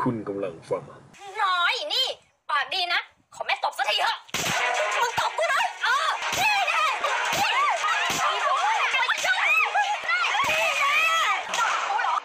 [0.00, 0.82] คุณกำลังฟัง
[1.42, 2.06] น้อยนี่
[2.50, 3.00] ปากดีนะ
[3.34, 4.18] ขอแม่ตบสักทีเถอะ
[5.00, 6.84] มึงตบกูเลยเออนี่แน่
[7.40, 7.64] นี่แน่
[8.24, 10.96] นี่แน่นี่แน่
[11.58, 12.16] ตบกูเหรอ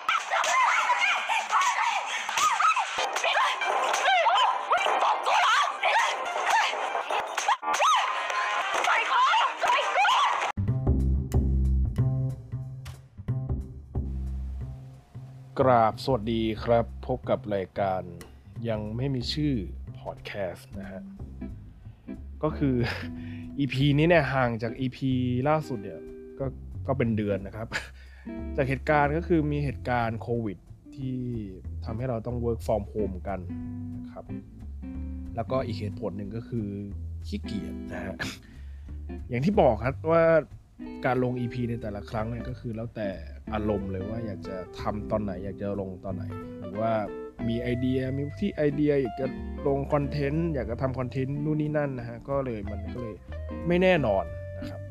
[5.04, 5.58] ตบกูเหรอ
[8.86, 9.24] ใส่คอ
[9.64, 10.12] ใส่คอ
[15.60, 18.02] กราบสวัสดีครับ พบกับรายการ
[18.70, 19.54] ยังไม่มีชื่อ
[20.00, 21.02] พอดแคสต์นะฮะ
[22.44, 22.76] ก็คือ
[23.60, 24.98] EP นี้เนี่ยห่างจาก EP
[25.50, 26.00] ล่าสุดเนี่ย
[26.40, 26.46] ก็
[26.88, 27.68] ก็เป็นเดือนนะครับ
[28.56, 30.58] จากเหตุการณ์ก็คือมีเหตุการณ์โควิด
[30.96, 31.20] ที่
[31.86, 33.40] ทำให้เราต้อง work from home กัน
[34.04, 34.26] นะครับ
[35.36, 36.68] แล้วก็อีกเหตุผลหนึ่งก็คือ
[37.28, 38.16] ขี้เกียจนะฮะ
[39.30, 40.24] อย่างที่บอกครับว่า
[41.06, 43.10] การลง EP ในแต่ละครั้งเนี่ยก็คือแล้วแต่
[43.54, 46.24] อารมณ์เลยว่าอยากจะทำตอนไหน อยากจะลงตอนไหน
[46.60, 46.92] หรือว่า
[47.48, 49.28] มีไอเดียมีที่ไอเดียอยากจะ
[49.68, 53.16] ลงคอนเทนต์อยากจะทำคอนเทนต์นู่นนี่นั่นนะฮะก็เลยมันก็เลย
[53.68, 54.24] ไม่แน่นอน
[54.60, 54.82] นะครับ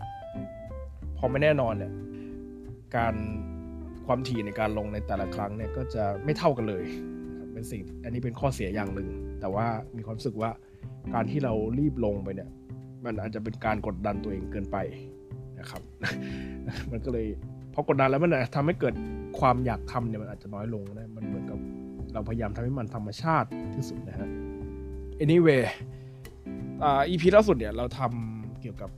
[1.19, 1.93] พอไม่แน่นอนเนี่ย
[2.97, 3.15] การ
[4.07, 6.85] ความถี่ในการลงในแต่ละครั้งเนี่ยก็จะไม่เท่ากันเลย
[7.29, 9.09] นะครับเป็นสิ่งอันนี้เป็นข้อเสียอย่างหนึ่ง
[9.41, 9.67] แต่ว่า
[9.97, 10.51] มีความรู้สึกว่า
[11.15, 12.51] การที่เรารีบลงไปเนี่ย
[13.05, 14.77] มันอาจจะเป็นการกดดันตัวเองเกินไป
[15.61, 15.83] นะครับ
[16.91, 17.27] มันก็เลย
[17.75, 18.95] พอกดดันแล้วมันอาจทำให้เกิด
[19.39, 21.59] ความอยากทำเนี่ยมันอาจจะน้อยลงนะมันเหมือนกับ
[22.15, 24.29] เราพยายามทำให้มันธรรมชาติที่สุดนะฮะ
[25.25, 25.63] anyway
[26.83, 28.91] อ่า EP ล่าสุดเนี่ยเราทำเกี่ยวกับ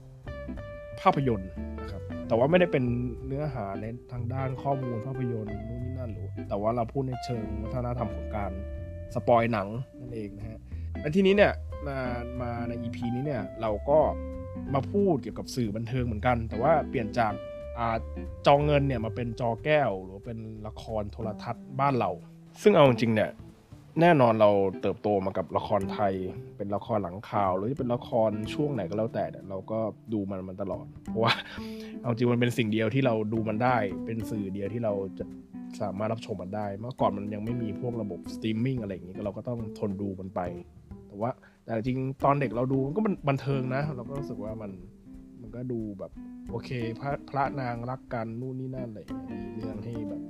[1.01, 1.49] ภาพยนตร์
[1.81, 2.83] นะครับ แต่ว่าไม่ได้เป็น
[3.27, 8.51] เนื้อหาในทางด้านข้อมูลภาพยนตร์นู่นนี่นั่นหรือ แต่ว่าเราพูดในเชิงวัฒนธรรมของการ
[9.15, 9.67] สปอยหนัง
[10.01, 10.59] นั่นเองนะฮะ
[11.01, 11.53] และทีนี้เนี่ย
[11.87, 11.97] มา
[12.41, 13.99] มาใน EP นี้เนี่ยเราก็
[14.73, 17.33] มาพูดเกี่ยวกับสื่อบันเทิงเหมือนกัน แต่ว่าเปลี่ยนจาก
[18.45, 22.11] จอเงินเนี่ยมาเป็นจอแก้ว หรือว่าเป็นละครโทรทัศน์บ้านเรา
[22.61, 23.31] ซึ่งเอาจริงๆเนี่ย
[24.01, 26.13] แน่นอนเราเติบโตมากับละครไทย
[26.57, 29.79] เป็นละครหลังข่าว หรือเป็นละครช่วงไหนก็แล้วแต่เนี่ยเราก็
[30.13, 31.33] ดูมันมันตลอด เพราะว่า
[32.01, 35.25] เอาจริงมันเป็นสิ่งเดียวที่เราดูมันได้ เป็นสื่อเดียวที่เราจะ
[35.81, 40.41] สามารถรับชมมันได้ เมื่อก่อนมันยังไม่มีพวกระบบสตรีมมิ่งอะไรอย่างนี้เราก็ต้องทนดูมันไป
[41.07, 41.31] แต่ว่า
[41.63, 44.71] แต่จริงตอนเด็กเราดูมันก็บันเทิงนะ เราก็รู้สึกว่ามัน
[45.55, 46.11] ก็ดูแบบ
[46.49, 50.21] โอเค พระพระนางรักกันนู่นนี่นั่นอะไรอย่างเงี้ยมีเรื่องให้แบบ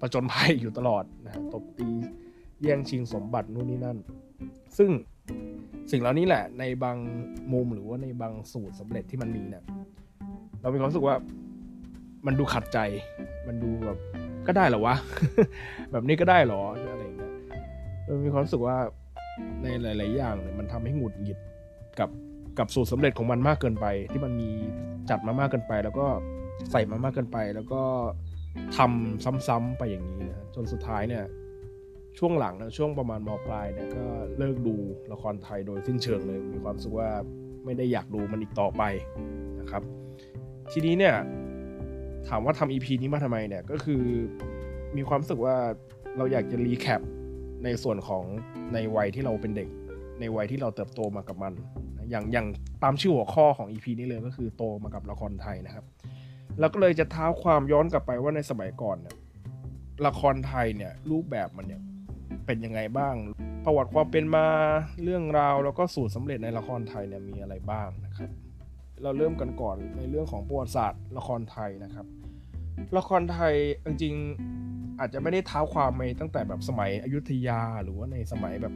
[0.00, 1.88] ประจนภัยอยู่ตลอดนะฮะตบตี
[2.62, 3.98] แย่งชิงสมบัตินู่นนี่นั่น
[4.78, 4.90] ซึ่ง
[5.90, 6.96] สิ่งเหล่านี้แหละ ในบาง
[7.52, 9.64] มุมหรือว่าในบางสูตรสำเร็จที่มันมีเนี่ย
[10.60, 11.16] เรามีความรู้สึกว่า
[12.26, 12.78] มันดูขัดใจ
[13.48, 13.98] มันดูแบบ
[14.46, 14.94] ก็ได้เหรอวะ
[15.92, 17.32] แบบนี้ก็ได้เหรออะไรอย่างเงี้ย
[18.04, 18.76] เรามีความรู้สึกว่า
[19.62, 21.38] ในหลาย ๆ อย่างเนี่ยมันทำให้หงุดหงิด
[22.00, 22.08] กับ
[22.58, 24.50] กับสูตรสำเร็จของมันมากเกินไป ที่มันมี
[25.10, 26.06] จัดมามากเกินไป แล้วก็
[26.70, 27.82] ใส่มามากเกินไป แล้วก็
[28.76, 31.24] ทำซ้ำๆไปอย่างนี้นะจนสุดท้ายเนี่ย
[32.18, 34.04] ช่วงหลังนะช่วงประมาณมปลายเนี่ยก็
[34.38, 34.74] เลิกดู
[35.12, 37.08] ละครไทยโดยสิ้นเชิงเลย มีความรู้สึกว่า
[37.64, 38.82] ไม่ได้อยากดูมันอีกต่อไป
[39.60, 39.82] นะครับ
[40.72, 41.14] ทีนี้เนี่ย
[42.28, 44.02] ถามว่าทำ EP นี้มาทำไมเนี่ยก็คือ
[44.96, 45.56] มีความรู้สึกว่า
[46.16, 47.00] เราอยากจะรีแคป
[47.64, 48.24] ในส่วนของ
[48.74, 49.68] ในวัยที่เราเป็นเด็ก
[50.20, 51.52] ในวัยที่เราเติบโตมากับมัน
[52.10, 52.46] อย่างอย่าง
[52.82, 55.84] ตามชื่อหัวข้อของ EP นี้เลยก็คือโตมากับละครไทยนะครับ
[56.60, 59.16] เราก็เลยจะเท้าความย้อนกลับไปว่าในสมัยก่อนเนี่ย
[60.06, 61.82] ละครไทยเนี่ยรูปแบบมันเนี่ย
[62.46, 63.14] เป็นยังไงบ้าง
[63.64, 64.46] ประวัติความเป็นมา
[65.02, 68.30] เรื่องราว แล้วก็สูตรสำเร็จในละครไทยเนี่ยมีอะไรบ้างนะครับ
[69.02, 72.06] เราเริ่มกันก่อนในเรื่องของประวัติศาสตร์ละครไทยนะครับ
[72.96, 73.54] ละครไทย
[73.86, 78.74] จริงๆอาจจะไม่ได้เท้าความไปตั้งแต่แบบสมัยอยุธยาหรือว่าในสมัยแบบ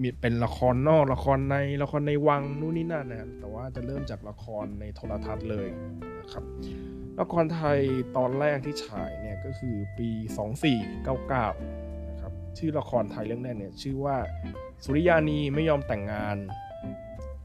[0.00, 5.68] มีเป็นละครนอกละครในละครในวังนู่นนี่นั่นนะแต่ว่าจะเริ่มจากละครในโทรทัศน์เลย
[6.20, 6.44] นะครับ
[7.20, 7.78] ละครไทย
[8.16, 10.08] ตอนแรกที่ฉายเนี่ยก็คือปี
[10.88, 14.16] 2499นะครับชื่อละครไทยเรื่องแรกเนี่ยชื่อว่า
[14.84, 16.36] สุริยานีไม่ยอมแต่งงาน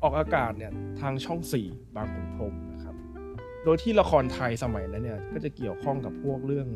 [0.03, 0.72] ออกอากาศเนี่ย
[1.02, 2.96] ทางช่อง 4 บางขุนพรหมนะครับ
[3.63, 6.68] โดยที่ละครไทยสมัยนั้นเนี่ยก็จะเกี่ยวข้องกับพวกเรื่อง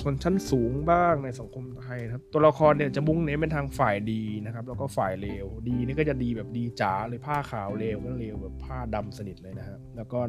[0.00, 10.20] ชนชั้นสูงบ้างในสังคมไทยนะครับ ตัวละครเนี่ยจะมุ่งเน้นเป็นทางฝ่ายดีนะครับ แล้วก็ฝ่ายเลวดีนี่ก็จะดีแบบดีจ๋าเลยผ้าขาวเลวก็เลวแบบผ้าดำสนิทเลยนะครับแล้วก็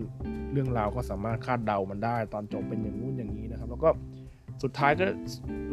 [0.52, 3.90] เรื่องราวก็สามารถคาดเดามันได้ ตอนจบเป็นอย่างนู้นอย่างนี้นะครับ แล้วก็
[4.64, 5.06] สุดท้ายก็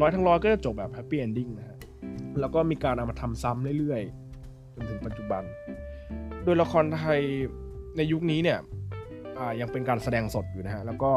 [0.01, 1.79] ร้อยทั้งร้อยก็จะจบแบบ happy ending นะฮะ
[2.41, 5.43] แล้วก็มีการเอามาทำซ้ำเรื่อยๆจนถึงปัจจุบัน
[6.45, 7.21] โดยละครไทย
[7.97, 8.59] ในยุคนี้เนี่ย
[9.61, 11.13] ยังเป็นการแสดงสดอยู่นะฮะแล้วก็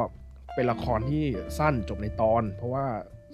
[0.55, 1.23] เป็นละครที่
[1.57, 2.85] สั้นจบในตอน เพราะว่า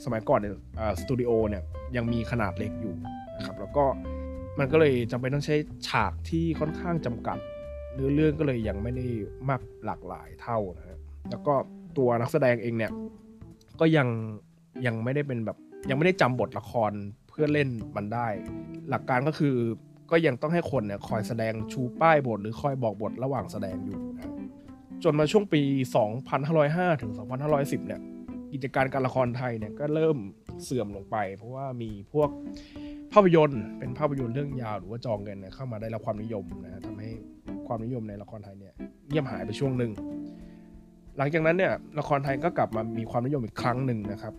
[0.04, 0.56] สมัยก่อนเนี่ย
[1.02, 1.64] สตูดิโอเนี่ย
[1.96, 2.94] ยังมีขนาดเล็กอยู่
[3.36, 3.86] นะครับแล้วก็
[4.60, 5.56] มันก็เลยจำเป็นต้องใช้
[5.88, 7.38] ฉากที่ค่อนข้างจำกัด
[7.94, 9.06] เนื้อเรื่องก็เลยยังไม่ได้
[9.50, 11.54] มากหลากหลายเท่านะฮะแล้วก็
[11.98, 12.92] ตัวนักแสดงเองเนี่ย
[13.80, 14.08] ก็ยัง
[14.86, 15.58] ยังไม่ได้เป็นแบบ
[15.90, 16.92] ยังไม่ได้จำบทละคร
[17.30, 18.28] เพื่อเล่นมันได้
[18.90, 19.56] หลักการก็คือ
[20.12, 24.24] ก็ยังต้องให้คนเนี่ยคอยแสดงชูป้ายบทหรือคอยบอกบทระหว่างแสดงอยู่นะ
[25.04, 25.62] จนมาช่วงปี
[26.28, 27.12] 2505 ถึง
[27.50, 28.02] 2510 เนี่ย
[28.54, 30.18] กิจการการละครไทยเนี่ยก็เริ่ม
[30.64, 32.30] เสื่อมลงไป เพราะว่ามีพวก
[33.14, 37.10] ภาพยนตร์เป็นภาพยนตร์เรื่องยาวหรือว่าจองเงินเนี่ยเข้ามาได้รับความนิยมนะฮะทำให้
[37.68, 38.74] ความนิยมในละครไทยเนี่ย
[39.10, 39.92] เงียบหายไปช่วงหนึ่ง
[41.18, 44.34] หลังจากนั้นเนี่ยละครไทยก็กลับมามีความนิยมอีกครั้งหนึ่งนะครับ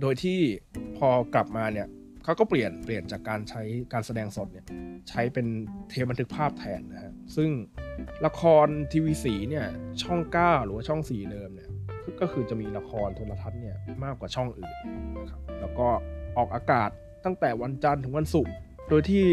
[0.00, 0.38] โดยที่
[0.98, 1.86] พอกลับมาเนี่ย
[2.24, 4.66] เขาก็เปลี่ยนเปลี่ยนจากการใช้การแสดงสดเนี่ย
[5.08, 5.46] ใช้เป็น
[5.88, 7.50] เทปบันทึกภาพแทนนะฮะซึ่ง
[8.26, 9.66] ละครทีวีสีเนี่ย
[10.02, 11.68] ช่อง 9 หรือว่าช่อง4เดิมเนี่ย
[12.20, 14.74] ก็คือจะมีละครโทรทัศน์เนี่ยมากกว่าช่องอื่น
[15.20, 15.88] นะครับแล้วก็
[16.38, 16.90] ออกอากาศ
[17.24, 18.52] ตั้งแต่วันจันทร์ถึงวันศุกร์
[18.88, 19.26] โดยที่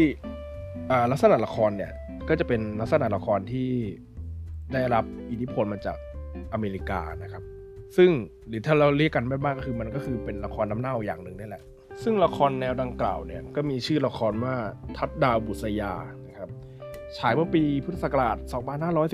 [1.10, 1.92] ลักษณะละครเนี่ย
[2.28, 3.70] ก็จะเป็นลักษณะละครที่
[4.72, 5.98] ได้รับอิทธิพลมาจาก
[6.52, 7.42] อเมริกานะครับ
[7.96, 8.10] ซึ่ง
[8.48, 11.62] หรือถ้าเราเรียกกันบ้างก็คือมันก็คือเป็นละครน้ำเน่าอย่างหนึ่งนี่แหละ
[12.02, 14.54] ซึ่งละครแนวดังกล่าวเนี่ยก็มีชื่อละครว่า
[14.96, 15.94] ทัดดาวบุษยา
[16.28, 16.50] นะครับ
[17.18, 18.36] ฉายเมื่อปีพุทธศักราช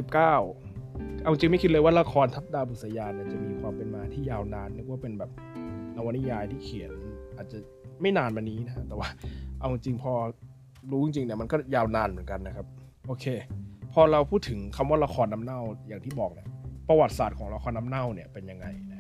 [0.03, 5.31] 2519 เอาจริงไม่คิดเลยว่าละครทัดดาวบุษยาเนี่ยจะมีความเป็นมาที่ยาวนานนึกว่าเป็นแบบ
[5.97, 6.91] นวนิยายที่เขียน
[7.37, 7.59] อาจจะ
[8.03, 9.09] ไม่นานมานี้นะแต่ว่า
[9.61, 10.13] เอาจริงพอ
[10.91, 12.67] รู้จริงเนี่ยมันก็ยาวนานเหมือนกันนะครับ
[13.07, 13.27] โอเค
[13.93, 16.49] พอเราพูดถึงคำว่าละครน้ำเน่าอย่างที่บอกเนี่ย
[16.89, 18.96] ประวัติศาสตร์ของละครน้ำเน่าเนี่ยเป็นยังไงนะ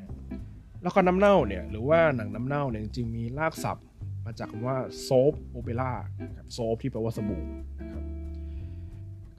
[0.87, 3.87] ละครน้ำเน่าเนี่ยหรือว่าหนังน้ำเน่าเนี่ยจริงๆมีรากศัพท์
[4.25, 5.93] มาจากคำว่าโซฟโอเปร่า
[6.39, 7.43] ครับโซฟที่แปลว่าสบู่
[7.81, 8.03] นะครับ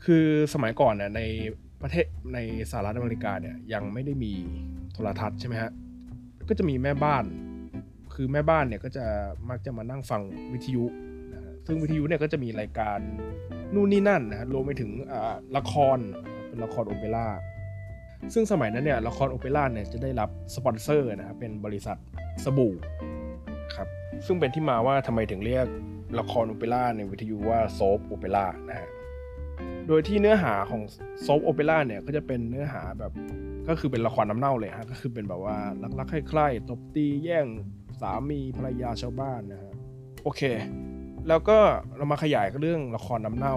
[0.05, 1.21] คือสมัยก่อนเนี่ยใน
[1.81, 2.39] ประเทศใน
[2.71, 4.33] สหรัฐอเมริกาเนี่ยยังไม่ได้มี
[4.93, 5.71] โทรทัศน์ใช่ไหมฮะ
[6.49, 7.25] ก็จะมีแม่บ้าน
[8.13, 9.05] คือแม่บ้านเนี่ยก็จะ
[9.49, 10.21] มักจะมานั่งฟัง
[10.53, 10.85] วิทยุ
[11.33, 12.99] นะซึ่งวิทยุเนี่ยก็จะมีรายการ
[13.73, 14.91] นู่นนี่นั่นนะรวมไปถึง
[15.57, 15.97] ละคร
[16.47, 17.27] เป็นละครโอเปร่า
[18.33, 21.97] ซึ่งสมัยนั้นเนี่ยละครโอเปร่าเนี่ยจะได้รับสปอนเซอร์นะครับเป็นบริษัท
[22.43, 22.73] สบู่
[23.75, 23.87] ครับ
[24.25, 25.67] ซึ่งเป็นที่มาว่าทำไมถึงเรียก
[26.19, 28.89] ละครโอเปร่าในวิทยุว่าโซฟโอเปร่านะฮะ
[29.87, 30.81] โดยที่เนื้อหาของ
[31.21, 33.11] โซฟโอเปร่าเนี่ยก็จะเป็นเนื้อหาแบบ
[33.67, 35.57] ก็คือเป็นละครน้ำเน่าเลยฮะก็คือเป็นแบบว่า
[35.99, 37.47] รักๆใคร่ๆตบตีแย่ง
[38.01, 39.73] สามีภรรยาชาวบ้านนะฮะ
[40.23, 40.41] โอเค
[41.27, 41.57] แล้วก็
[41.97, 43.55] เรามาขยายเรื่องละครน้ำเน่า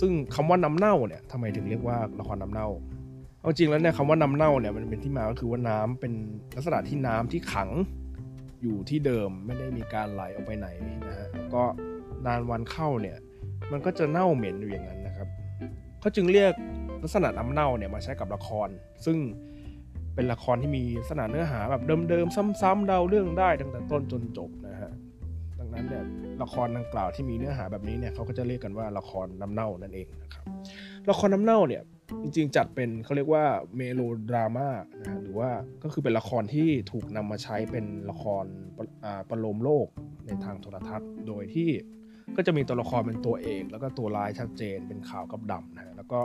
[0.00, 2.68] ซึ่งคำว่าน้ำเน่าเนี่ยทำไมถึงเรียกว่าละครน้ำเน่า
[3.42, 6.12] เอาจริงแล้วเนี่ยคำว่าน้ำเน่าเนี่ยมันเป็นที่มาก็คือว่าน้ำเป็น
[6.56, 7.70] ลักษณะที่น้ำที่ขัง
[8.62, 10.68] อยู่ที่เดิมไม่ได้มีการไหลออกไปไหน
[11.08, 11.62] นะฮะแล้วก็
[12.26, 13.16] นานวันเข้าเนี่ย
[13.72, 15.28] มันก็จะเน่าเหม็นอยู่อย่างนั้นนะครับ
[16.00, 16.52] เขาจึงเรียก
[17.02, 18.68] ลักษณะน้ำเน่าเนี่ยมาใช้กับละคร
[19.04, 19.18] ซึ่ง
[20.14, 24.92] เป็นละครที่มีลักษณะเนื้อหาแบบเดิมๆซ้ำๆเดาเรื่องได้ตั้งแต่ต้นจนจบนะฮะ
[25.58, 26.04] ดังนั้นเนี่ย
[26.42, 30.44] ละครดังกล่าวที่มีเนื้อหาแบบนี้เนี่ยเขาก็จะเรียกกันว่าละครน้ำเน่านั่นเองนะครับ
[31.10, 31.82] ละครน้ำเน่าเนี่ย
[32.22, 33.44] จริงๆ จัดเป็นเขาเรียกว่า
[33.76, 34.00] เมโล
[34.30, 34.68] ดราม่า
[35.00, 35.50] นะหรือว่า
[35.82, 38.44] ก็คือเป็นละครที่ถูกนำมาใช้เป็นละคร
[39.28, 39.86] ประโลมโลก
[40.26, 41.70] ในทางโทรทัศน์ โดยที่
[42.36, 46.20] ก็จะมีตัวละครเป็นตัวเอกแล้วก็ตัวร้ายชัดเจนเป็นขาวกับดำนะแล้วก็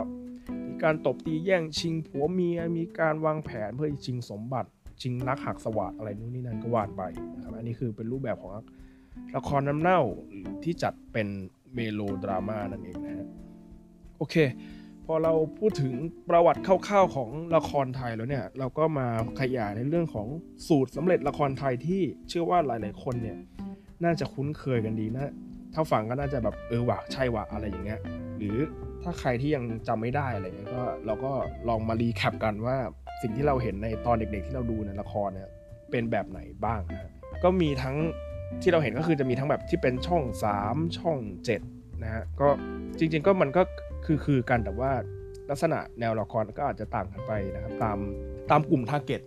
[0.66, 4.70] มีการตบตีแย่งชิงผัวเมียมีการวางแผนเพื่อชิงสมบัติ
[5.02, 7.02] ชิงรักหักสวัสดอะไรนู่นนี่นั่นก็วานไป
[7.34, 8.50] นะครับอันนี้คือเป็นรูปแบบของ
[9.36, 10.00] ละครน้ำเน่า
[10.64, 11.28] ที่จัดเป็น
[11.74, 13.26] เมโลดราม่านั่นเองนะฮะ
[14.18, 14.34] โอเค
[15.10, 15.92] พอเราพูดถึง
[16.30, 19.06] ประวัติคร่าวๆของละครไทยแล้วเนี่ย เราก็มา
[19.40, 20.26] ขยายในเรื่องของ
[20.68, 23.38] สูตรสำเร็จละครไทยที่เชื่อว่าหลายๆคนเนี่ย
[24.04, 25.32] น่าจะคุ้นเคยกันดีนะ
[25.74, 28.00] ถ้าฟังก็น่าจะแบบเออว่ะใช่ว่ะอะไรอย่างเงี้ย
[28.38, 28.56] หรือ
[29.02, 31.32] ถ้าใครที่ยังจำไม่ได้อะไรเงี้ยก็เราก็
[31.68, 32.76] ลองมารีแคปกันว่า
[33.22, 35.48] สิ่งที่เราเห็นในตอนเด็กๆ ที่เราดูในละครเนี่ย
[35.90, 37.12] เป็นแบบไหนบ้างนะ
[37.44, 37.96] ก็มีทั้ง
[38.62, 40.22] ที่เราเห็นก็คือจะมีทั้งแบบที่เป็นช่อง
[40.60, 41.18] 3 ช่อง
[41.60, 42.48] 7นะฮะก็
[42.98, 43.62] จริง ๆ ก็มันก็
[44.10, 44.90] คือคือกันแต่ว่า
[45.50, 47.98] ลักษณะแนวละครก็อาจจะต่างกันไปนะครับ ตาม
[48.50, 49.20] ตามกลุ่มทาร์เก็ต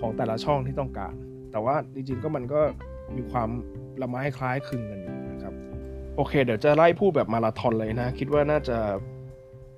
[0.00, 1.14] ของแต่ละช่องที่ต้องการ
[1.52, 2.60] แต่ว่าจริงๆก็มันก็
[3.16, 3.48] มีความ
[4.02, 5.54] ละไม้คล้ายคลึงกันอยู่นะครับ
[6.16, 8.78] โอเค เดี๋ยวจะไล่พูดแบบมาราธอนเลยนะ คิดว่าน่าจะ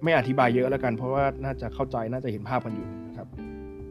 [0.02, 3.28] ไม่อธิบายเยอะแล้วกัน เพราะว่าน่าจะเข้าใจน่าจะเห็นภาพกันอยู่นะครับ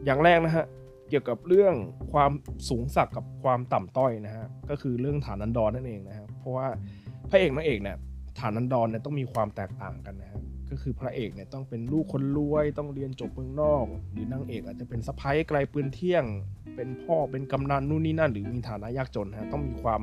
[0.04, 0.66] อย่างแรกนะฮะ
[1.08, 1.74] เกี่ยวกับเรื่อง
[2.12, 2.32] ความ
[2.68, 6.66] สูงสักกับความต่ำต้อยนะฮะก็คือเรื่องฐานันดรนั่นเองนะครับเพราะว่า
[7.30, 7.96] พระเอกนางเอกเนี่ย
[8.40, 16.24] ฐานันดรเนี่ยต้องมีความแตกต่างกันนะฮะก็คือพระเอกเนี่ยต้องเป็นลูกคนรวยต้องเรียนจบเมืองนอก หรือนางเอกอาจจะเป็นสะพ้ายไกลปืนเที่ยง
[16.76, 20.02] เป็นพ่อเป็นกำนันนู่นนี่นั่น หรือมีฐานะยากจนฮะต้องมีความ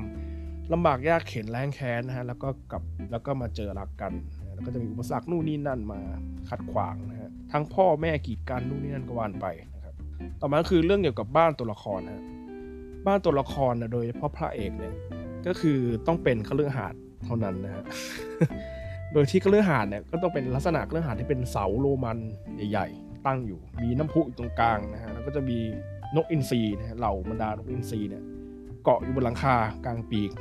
[0.74, 4.14] ลำบากยากเข็นแรงแค้นนะฮะแล้วก็กับแล้วก็มาเจอรักกัน
[4.54, 6.00] แล้วก็จะมีอุปสรรคนู่นนี่นั่นมา
[6.50, 9.46] ขัดขวางนะฮะทั้งพ่อแม่กีดกันนู่นนี่นั่นก็วานไป
[9.76, 9.94] นะครับ
[10.42, 12.24] ต่อมาคือเรื่องเกี่ยวกับบ้านตัวละครฮะ
[13.08, 14.96] บ้านตัวละครนะโดยเฉพาะพระเอกเนี่ย
[15.46, 16.94] ก็คือต้องเป็นขลือหาด
[17.26, 17.84] เท่านั้นนะฮะ
[19.14, 22.18] โดยที่เครื่องหาดเนี่ยก็ต้องเป็นลักษณะเครื่องหาดที่เป็นเสาโรมัน
[22.72, 25.58] ใหญ่ ๆ ตั้งอยู่ มีน้ำพุอยู่ตรงกลางนะฮะ แล้วก็จะมี
[26.16, 28.24] นกอินทรีนะฮะ เหล่าบรรดานกอินทรีเนี่ย
[28.86, 30.32] เกเกาะอยู่บนหลังคากลางปีก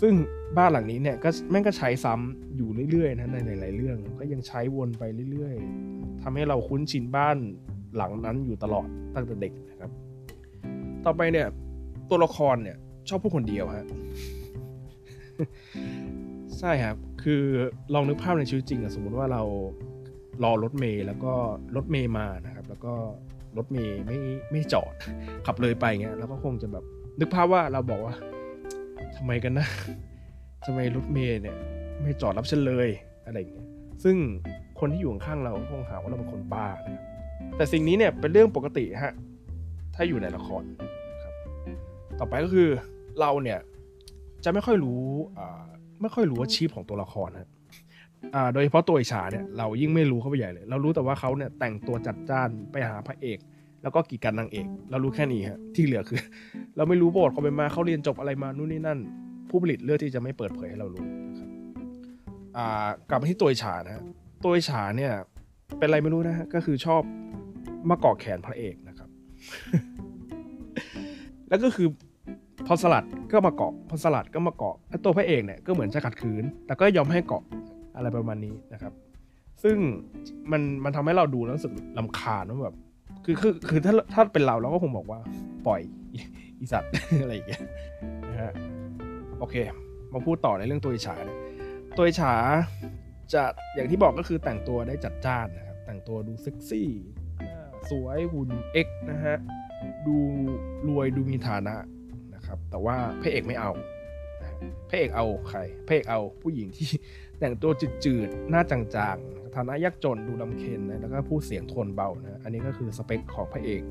[0.00, 0.12] ซึ่ง
[0.56, 7.36] บ้านหลังนี้เนี่ยก็แม่งก็ใช้ซ้ำอยู่เรื่อยๆนะในหลายๆเรื่อง ก็ยังใช้วนไปเรื่อยๆทำให้เราคุ้นชินบ้าน
[7.96, 9.90] หลังนั้นอยู่ตลอดตั้งแต่เด็กนะครับ
[11.04, 11.46] ต่อไปเนี่ย
[12.10, 12.76] ตัวละครเนี่ย
[13.08, 13.86] ชอบพูดคนเดียวฮะ
[16.58, 17.42] ใช่ครับ คือ
[17.94, 19.42] ลองนึกภาพในชีวิตจริงอะสมมุติว่าเรา
[20.44, 21.32] รอรถเมล์แล้วก็
[21.76, 22.94] รถเมล์มานะครับ แล้วก็
[23.56, 24.18] รถเมล์ไม่
[24.50, 24.94] ไม่จอด
[25.46, 26.84] ขับเลยไปเงี้ยแล้วก็คงจะแบบ
[27.20, 28.14] นึกภาพว่าเราบอกว่า
[29.16, 29.66] ทำไมกันนะ
[30.64, 31.56] ทำไมรถเมล์เนี่ย
[32.02, 32.88] ไม่จอดรับฉันเลย
[33.26, 33.66] อะไรเงี้ย
[34.04, 34.16] ซึ่ง
[34.80, 37.04] คนที่อยู่ข้างเราคงหาว่าเราเป็นคนบ้านะครับ
[37.56, 39.14] แต่สิ่งนี้เนี่ยเป็นเรื่องปกติฮะ
[39.94, 40.62] ถ้าอยู่ในละคร
[41.12, 41.34] นะครับ
[42.18, 42.68] ต่อไปก็คือ
[43.20, 43.58] เราเนี่ย
[44.44, 45.04] จะไม่ค่อยรู้
[45.38, 45.60] อ่า
[46.00, 47.48] ไม่ค่อยรู้อาชีพของตัวละครนะ
[48.34, 53.38] อ่าโดยเฉพาะตัวอิชาเนี่ยเรายิ่งไม่รู้เข้าไปใหญ่เลย เรารู้แต่ว่าเขาเนี่ยแต่งตัวจัดจ้านไปหาพระเอก
[53.82, 56.20] แล้วก็กีดกันนางเอก เรารู้แค่นี้ฮะที่เหลือคือ
[56.76, 58.98] เราไม่รู้ประวัติเขาเป็นมาเขาเรียนจบอะไรมานู่นนี่นั่น
[59.48, 61.48] ผู้ผลิตเลือกที่จะไม่เปิดเผยให้เรารู้นะครับ
[62.56, 64.02] อ่ากลับมาที่ตัวอิชานะฮะ
[64.44, 65.12] ตัวอิชาเนี่ย
[65.78, 67.02] เป็นอะไรไม่รู้นะฮะก็คือชอบ
[67.90, 69.08] มาเกาะแขนพระเอกนะครับ
[71.48, 71.88] แล้วก็คือ
[72.66, 77.42] พอสลัดก็มาเกาะพอสลัดก็มาเกาะแล้ตัวพระเอกเนี่ยก็เหมือนจะขัดขืน แต่ก็ยอมให้เกาะ
[77.96, 78.92] อะไรประมาณนี้นะครับ
[79.62, 79.76] ซึ่ง
[80.52, 82.76] มันมันทำให้เราดูแล้วรู้สึกลำคาญว่าแบบ
[83.24, 85.20] คือคือคือถ้าถ้าเป็นเราเราก็คงบอกว่า
[85.66, 85.80] ปล่อย
[86.12, 86.18] อี
[86.58, 86.90] อีสัตว์
[87.22, 87.62] อะไรอย่างเงี้ย
[88.30, 88.52] นะฮะ
[89.38, 89.56] โอเค
[90.12, 91.38] มาพูดต่อในเรื่องตัวอิจฉาเนี่ย
[91.96, 92.34] ตัวอิจฉา
[93.32, 93.42] จะ
[93.74, 96.88] อย่างที่บอกก็คือแต่งตัวได้จัดจ้านนะครับแต่งตัวดูเซ็กซี่
[97.90, 99.36] สวยหุ่นเอ็กนะฮะ
[100.06, 100.16] ดู
[100.88, 101.74] รวยดูมีฐานะ
[102.50, 103.72] นะครับ แต่ว่าพระเอกไม่เอา
[104.90, 106.88] พระเอกเอาใครพระเอกเอาผู้หญิงที่
[107.40, 107.70] แต่งตัว
[108.04, 108.80] จืดๆ หน้าจา
[109.14, 113.82] งๆ ฐานะยากจนดูลำเค็ญนะแล้วก็พูดเสียงโทนเบานะ อันนี้ก็คือสเปคของพระเอก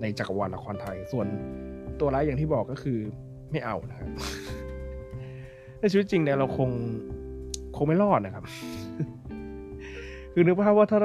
[0.00, 1.26] ในจักรวาลละครไทย ส่วน
[2.00, 2.98] ตัวร้ายอย่างที่บอกก็คือ
[3.50, 4.08] ไม่เอานะครับ
[5.80, 6.70] ในชีวิตจริงเนี่ยเราคง
[7.76, 8.44] คงไม่รอดนะครับ
[10.32, 10.98] คือนึกภาพว่าถ้า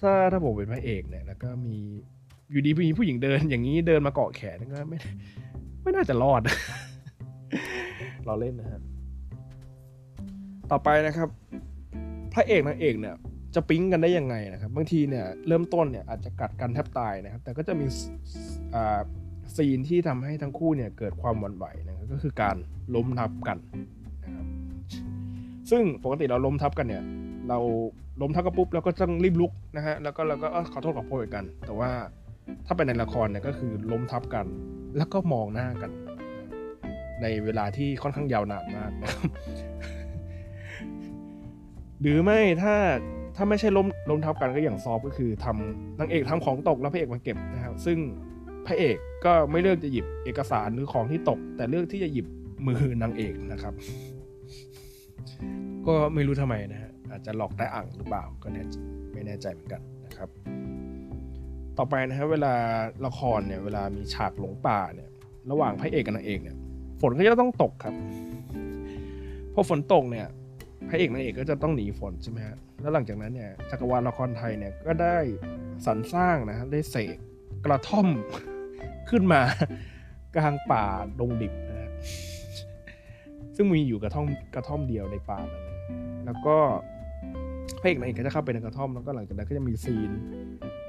[0.00, 1.76] ถ้าถ้าผมเป็นพระเอกเนี่ย แล้วก็มี
[2.50, 4.98] อยู่ดีมีผู้หญิงเดิน อย่างนี้เดินมาเกาะแขนก็ไม่
[5.84, 6.42] ไม่น่าจะรอด
[8.26, 8.80] เราเล่นนะฮะ
[10.70, 11.28] ต่อไปนะครับ
[12.34, 13.14] พระเอกนางเอกเนี่ย
[13.54, 17.86] จะปิ๊งกันได้ยังไงนะครับ บางทีเนี่ยเริ่มต้นเนี่ยอาจจะกัดกันแทบตายนะครับ แต่ก็จะมี
[18.74, 19.00] อ่า
[19.56, 22.56] ซีนที่ทำให้ทั้งคู่เนี่ยเกิดความหวั่นไหวนะครับก็คือการ
[22.94, 23.58] ล้มทับกัน
[24.24, 24.46] นะครับ
[25.70, 27.02] ซึ่งปกติเราล้มทับกันเนี่ย
[27.48, 27.58] เรา
[28.22, 31.90] ล้มทับกันปุ๊บเราก็ต้องรีบลุกนะฮะแล้วก็เราก็ขอโทษขอโพยกัน แต่ว่า
[32.66, 34.46] ถ้าเป็นในละครเนี่ยก็คือล้มทับกัน
[34.96, 35.90] แล้วก็มองหน้ากัน
[37.22, 39.30] ในเวลาที่ค่อนข้างยาวนานมากนะครับ
[42.00, 42.74] หรือไม่ถ้า
[43.36, 47.98] ถ้าไม่ใช่ล้มล้มทับกันก็อย่างซอฟก็คือทำนางเอกทำของตกแล้วพระเอกมาเก็บนะครับซึ่ง
[48.66, 52.26] พระเอกก็ไม่เลือกจะหยิบเอกสารหรือของที่ตก แต่เลือกที่จะหยิบ
[52.66, 53.74] มือนางเอกนะครับ
[55.86, 58.62] ก็ไม่รู้ทำไมนะฮะอาจจะหลอกได้อ่างหรือเปล่าก็แน่
[59.12, 60.28] ไม่แน่ใจเหมือนกันนะครับ
[61.78, 62.54] ต่อไปนะฮะเวลา
[63.06, 65.08] ละครเนี่ยเวลามีฉากหลงป่าเนี่ย
[65.50, 66.56] ระหว่างพระเอกกับนางเอกเนี่ย
[67.00, 67.94] ฝนก็จะต้องตกครับ
[69.54, 70.26] พอฝนตกเนี่ย
[70.88, 75.16] พระเอกนางเอกก็จะต้องหนีฝนใช่ไหมฮะแล้วหลังจากนั้นเนี่ยจักรวาลละครไทยเนี่ยก็ได้
[75.86, 77.16] สรรสร้างนะฮะได้เสก
[77.64, 78.06] กระท่อม
[79.10, 79.40] ขึ้นมา
[80.36, 80.84] กลางป่า
[81.20, 81.90] ดงดิบนะฮะ
[83.56, 85.64] ซึ่งมีอยู่กระท่อมกระท่อมเดียวในป่านั้น
[86.26, 86.56] แล้วก็
[87.80, 90.10] พระเอกนางเอกก็จะเข้าไปในกระท่อมแล้วก็หลังจากนั้นก็จะมี scene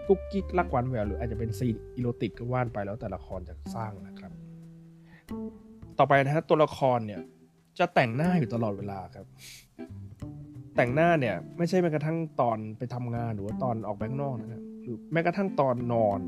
[0.08, 4.32] กุ๊กกิ๊กรักหวานแหววหรืออาจจะเป็น scene erotic ก็ว่ากันไปแล้วแต่ละครจะสร้างนะครับ
[6.00, 7.22] ต่อไปนะฮะตัวละครเนี่ย
[7.80, 9.26] จะแต่งหน้าอยู่ตลอดเวลาครับ
[10.76, 16.20] แต่งหน้าเนี่ยไม่ใช่แม้กระทั่งตอนไปทำงานหรือว่าตอนออกไปข้างนอกนะครับหรือแม้กระทั่งตอนนอน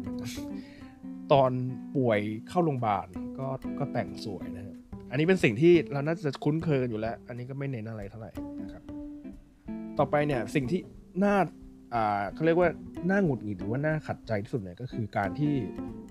[1.33, 1.51] ตอน
[1.95, 3.07] ป่วยเข้าโรงพยาบาล
[3.37, 3.47] ก็
[3.79, 4.75] ก็แต่งสวยนะฮะ
[5.09, 8.31] อันนี้เป็นสิ่งที่เราน่าจะคุ้นเคยกันอยู่แล้ว อันนี้ก็ไม่เน้นอะไรเท่าไหร่
[8.61, 8.83] นะครับ
[9.99, 10.79] ต่อไปเนี่ยสิ่งที่
[11.23, 11.35] น่า
[11.93, 12.69] อ่าเขาเรียกว่า
[13.09, 15.53] น่าหงุดหงิดหรือว่าน่าขัดใจที่สุดเนี่ยก็คือการที่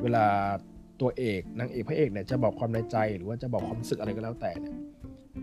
[0.02, 0.26] เวลา
[1.00, 4.74] ตัวเอกนางเอกพระเอกเนี่ยจะบอกความในใจหรือว่าจะบอกความรู้สึกอะไรก็แล้วแต่เนี่ย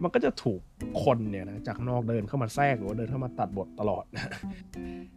[0.03, 0.61] มันก็จะถูก
[1.03, 4.31] คนเนี่ยนะจากนอกเดินเข้ามาแทรกหรือว่าเดินเข้ามาตัดบทตลอดนะ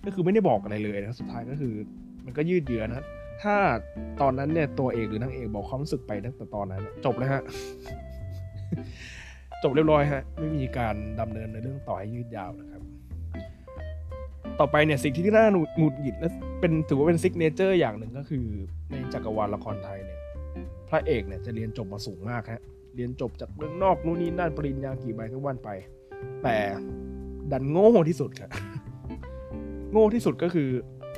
[0.04, 1.74] ก็คือไม่ได้บอกอะไรเลยนะสุดท้ายก็คือ
[2.24, 3.06] มันก็ยืดเยื้อนะ
[3.42, 3.56] ถ้า
[4.20, 7.42] ตอนนั้นเนี่ยตัวเอกหรือนางเอกบอกความรู้สึกไปตั้งแต่ตอนนั้น จบเลยฮะ
[9.62, 12.75] จบเรียบร้อยฮะไม่มีการดำเนินในเรื่องต่อให้ยืดยาวนะครับ
[14.60, 16.28] ต่อไปเนี่ยสิ่งที่น่าหงุดหงิดและ
[16.60, 18.44] เป็นถือว่าเป็น signature อย่างหนึ่งก็คือ
[18.90, 20.20] ในจักรวาลละครไทยเนี่ย
[20.88, 22.62] พระเอกเนี่ยจะเรียนจบมาสูงมากฮะ
[22.96, 25.68] เรียนจบจากเมืองนอกนู่นนี่นั่นปริญญากี่ใบก็ว่ากันไป
[26.42, 26.56] แต่
[27.52, 28.50] ดันโง่ที่สุดครับ
[29.92, 30.68] โง่ที่สุดก็คือ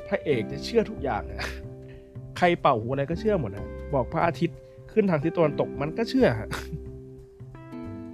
[0.08, 1.48] พระเอกจะเชื่อทุกอย่างนะ
[2.38, 4.58] ใครเป่าหูอะไรก็เชื่อหมดนะบอกพระอาทิตย์
[4.92, 6.48] ขึ้นทางทิศตะวันตกมันก็เชื่อฮะ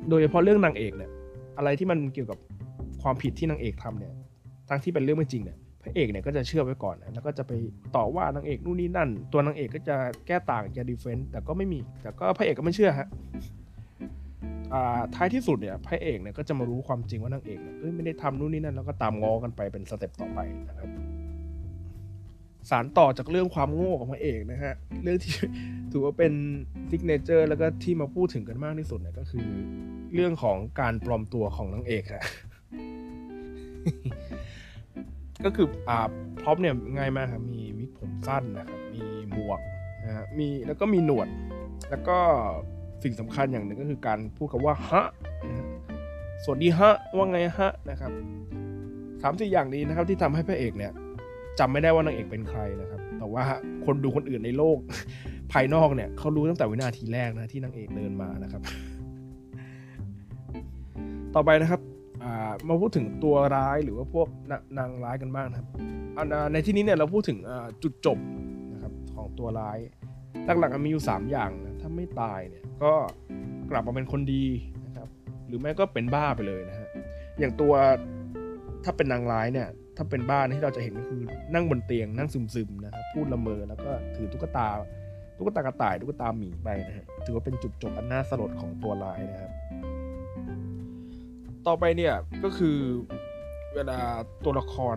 [0.09, 1.11] โดยเฉพาะเรื่องนางเอกเนี่ย
[1.57, 2.38] อะไรที่มันเกี่ยวกับ
[3.02, 4.12] ความผิดที่นางเอกทำเนี่ย
[4.68, 7.52] ทั้งที่เป็นเรื่องไม่จริงเนี่ยพระเอกเนี่ยก็จะเชื่อไว้ก่อนนะแล้วก็จะไป
[7.97, 13.09] ต่อว่านางเอกนู่นนี่นั่น ตัวนางเอกก็จะแก้ต่างจะ defend แต่ก็ไม่มี แต่ก็พระเอกก็ไม่เชื่อฮะ
[14.73, 20.88] อ่าท้ายที่สุดเนี่ยพระเอกเนี่ยก็จะมารู้ความจริงว่านางเอกเนี่ยเอ้ยไม่ได้ทำนู่นนี่นั่นแล้วก็ตามง้อกันไปเป็น step ต่อไปนะครับ
[22.71, 25.33] สานต่อจากเรื่องความโง่ของพระเอกนะฮะเรื่องที่
[25.92, 26.33] ถือว่าเป็น
[26.90, 29.47] signature แล้วก็ที่มาพูดถึงกันมากที่สุดเนี่ยก็คือ
[30.14, 32.25] เรื่องของการปลอมตัวของนางเอกฮะ
[35.45, 35.99] ก็คืออ่า
[36.42, 39.61] prop เนี่ยง่ายมากครับมีวิกผมสั้นนะครับ มีหมวก
[40.05, 41.29] นะฮะมีแล้วก็มีหนวด
[41.91, 42.19] แล้วก็
[43.03, 45.03] สิ่งสำคัญอย่างหนึ่งก็คือการพูดคำว่าฮะ
[46.45, 48.12] สวัสดีฮะว่าไงฮะนะครับ
[49.23, 50.93] สามสี่อย่างนี้นะครับที่ทำให้พระเอกเนี่ย
[51.59, 53.45] จำไม่ได้ว่านางเอกเป็นใครนะครับ แต่ว่า
[53.85, 54.79] คนดูคนอื่นในโลก
[55.53, 58.62] ภายนอกเนี่ยเขารู้ตั้งแต่วินาทีแรกนะที่นางเอกเดินมานะครับ
[61.35, 61.81] ต่อไปนะครับ
[62.69, 65.69] มาพูดถึงตัวร้ายหรือว่าพวกนนางร้ายกันบ้างนะครับ
[66.52, 67.38] ในที่นี้เนี่ยเราพูดถึง
[67.83, 68.19] จุดจบ
[68.73, 69.78] นะครับของตัวร้าย
[70.59, 72.93] หลักๆมีอยู่ 3 อย่างนะถ้าไม่ตายเนี่ยก็
[73.71, 74.45] กลับมาเป็นคนดี
[74.87, 75.09] นะครับ
[75.47, 76.88] หรือไม่ก็เป็นบ้าไปเลยนะฮะ
[77.38, 77.73] อย่างตัว
[78.85, 81.23] ถ้าเป็นนางร้ายเนี่ยถ้าเป็นบ้านที่เราจะเห็นก็คือ
[81.54, 84.69] นั่งบนเตียงนั่งซึมๆนะครับพูดละเมอแล้วก็ถือตุ๊กตา
[85.38, 89.52] ตุ๊กตากระต่ายตุ๊กตาหมีไปนะฮะถือว่าเป็นจุดจบอันน่าสลดของตัวร้ายนะครับ
[91.68, 92.76] ต่อไปเนี่ยก็คือ
[93.75, 93.99] เวลา
[94.44, 94.97] ตัวละคร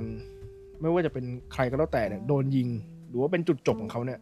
[0.81, 2.69] ไม่ว่าจะเป็นใครก็แล้วแต่เนี่ยโดนยิง
[3.09, 4.19] หรือว่าเป็นจุดจบของเขาเนี่ย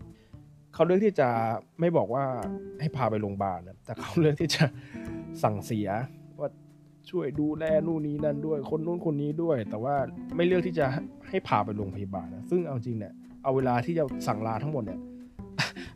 [0.74, 1.30] เขาเลือกที่จะ
[1.80, 2.24] ไม่บอกว่า
[2.80, 4.64] ให้พาไปโรงพยาบาลนะแต่เขาเลือกที่จะ
[5.44, 5.90] สั่งเสีย
[6.40, 6.50] ว่า
[7.10, 9.96] ช่วยดูแลนู่นนี่นั่นด้วย คนนู้นคนนี้ด้วย แต่ว่า
[10.36, 10.86] ไม่เลือกที่จะ
[11.30, 15.00] ให้พาไปโรงพยาบาลนะซึ่งเอาจริงเนี่ยเอาเวลาที่จะสั่งลาทั้งหมดเนี่ย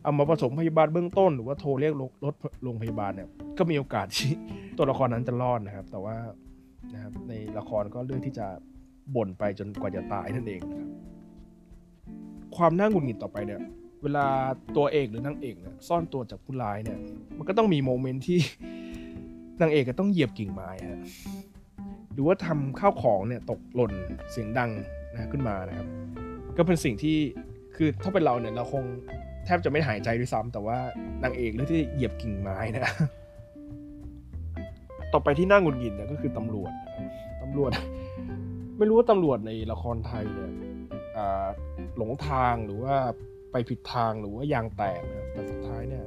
[0.02, 3.28] เอามาผสมพยาบาลเบื้องต้น หรือว่าโทรเรียกรถโรงพยาบาลเนี่ย
[3.58, 4.30] ก็มีโอกาสที่
[4.76, 6.16] ตัวละครนั้นจะรอดนะครับ แต่ว่า
[6.94, 8.46] นะครับในละครก็เลือกที่จะ
[9.14, 10.88] บ่นไปจนกว่าจะตายนั่นเองนะครับ
[12.56, 13.60] ความน่าหงุดหงิดต่อไปเนี่ย
[14.02, 14.26] เวลา
[14.76, 16.98] ตัวเอกหรือนางเอกเนี่ยซ่อนตัวจากผู้ร้ายเนี่ย
[17.38, 18.38] มันก็ต้องมีโมเมนต์ที่
[19.60, 21.00] นางเอกก็ต้องเหยียบกิ่งไม้ฮะ
[22.12, 23.92] หรือว่าทำข้าวของเนี่ยตกหล่น
[24.30, 24.70] เสียงดัง
[25.12, 25.86] นะขึ้นมานะครับ
[26.56, 27.16] ก็เป็นสิ่งที่
[27.76, 28.84] คือถ้าเป็นเราเนี่ยเราคง
[29.50, 30.78] ทบจะไม่หายใจด้วยซ้ำแต่ว่า
[31.22, 32.82] นางเอกเลือกที่จะเหยียบกิ่งไม้นะ
[35.12, 37.06] ต่อไปที่น่าหงุดหงิดเนี่ยก็คือตำรวจนะครับ
[37.42, 37.70] ตำรวจ
[38.78, 40.50] ไม่รู้ว่าตำรวจในละครไทยเนี่ย
[41.96, 42.94] หลงทางหรือว่า
[43.52, 46.04] ไปผิดทางหรือว่ายางแตกนะแต่สุดท้ายเนี่ย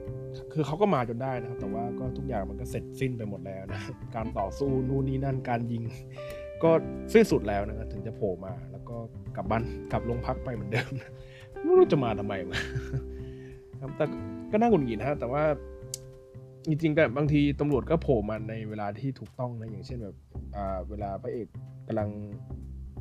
[0.53, 3.81] คือเขาก็มาจนได้นะครับ แต่ว่าก็ทุกอย่างมันก็เสร็จสิ้นไปหมดแล้วนะ
[4.15, 5.83] การต่อสู้นู่นนี่นั่นการยิง
[6.63, 6.71] ก็
[7.13, 8.95] สิ้นสุดแล้วนะครับถึงจะโผล่มา แล้วก็
[9.35, 11.11] กลับบ้านกลับโรงพักไปเหมือนเดิมนะ
[11.63, 12.57] ไม่รู้จะมาทำไมมา
[13.83, 14.05] ครับ แต่
[14.51, 15.43] ก็น่าหงุดหงิดนะฮะ แต่ว่า
[16.67, 20.15] จริงๆก็บางทีตำรวจก็โผล่มาในเวลาที่ถูกต้องนะ อย่างเช่นแบบ
[20.55, 21.47] อ่าเวลาพระเอก
[21.87, 22.09] กำลัง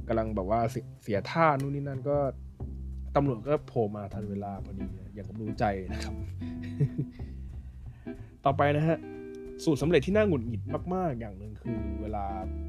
[0.09, 0.61] กำลังแบบว่า
[1.03, 2.17] เสียท่านู่นนี่นั่นก็
[3.17, 6.15] ตำรวจก็โผล่มาทันเวลาพอดีอย่างกับรู้ใจนะครับ
[8.45, 8.99] ต่อไปนะฮะ
[9.65, 10.63] สูตรสำเร็จที่น่าหงุดหงิด
[10.95, 12.27] มาก ๆ อย่างหนึ่งคือเวลา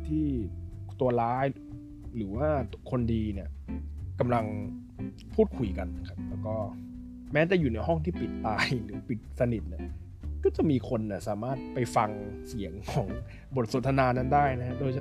[0.07, 0.25] ที่
[0.99, 1.45] ตัวร้าย
[2.15, 2.47] หรือว่า
[2.91, 3.49] คนดีเนี่ย
[4.19, 4.45] กำลัง
[5.35, 6.55] พูดคุยกันนะครับ แล้วก็
[7.33, 9.83] แม้จะอยู่ในห้องที่ปิดตายหรือปิดสนิทเนี่ย
[10.43, 12.09] ก็จะมีคนน่ะสามารถไปฟัง
[12.47, 13.07] เสียงของ
[13.55, 14.91] บทสนทนานั้นได้นะฮะ โดย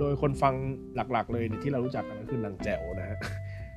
[0.00, 0.54] โดยคนฟัง
[1.12, 3.18] หลักๆ เลยเนี่ยที่เรารู้จักกันก็คือนางแจ๋วนะฮะ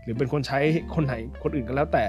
[0.04, 0.60] หรือเป็นคนใช้
[0.96, 2.06] คนไหนคนอื่นก็แล้วแต่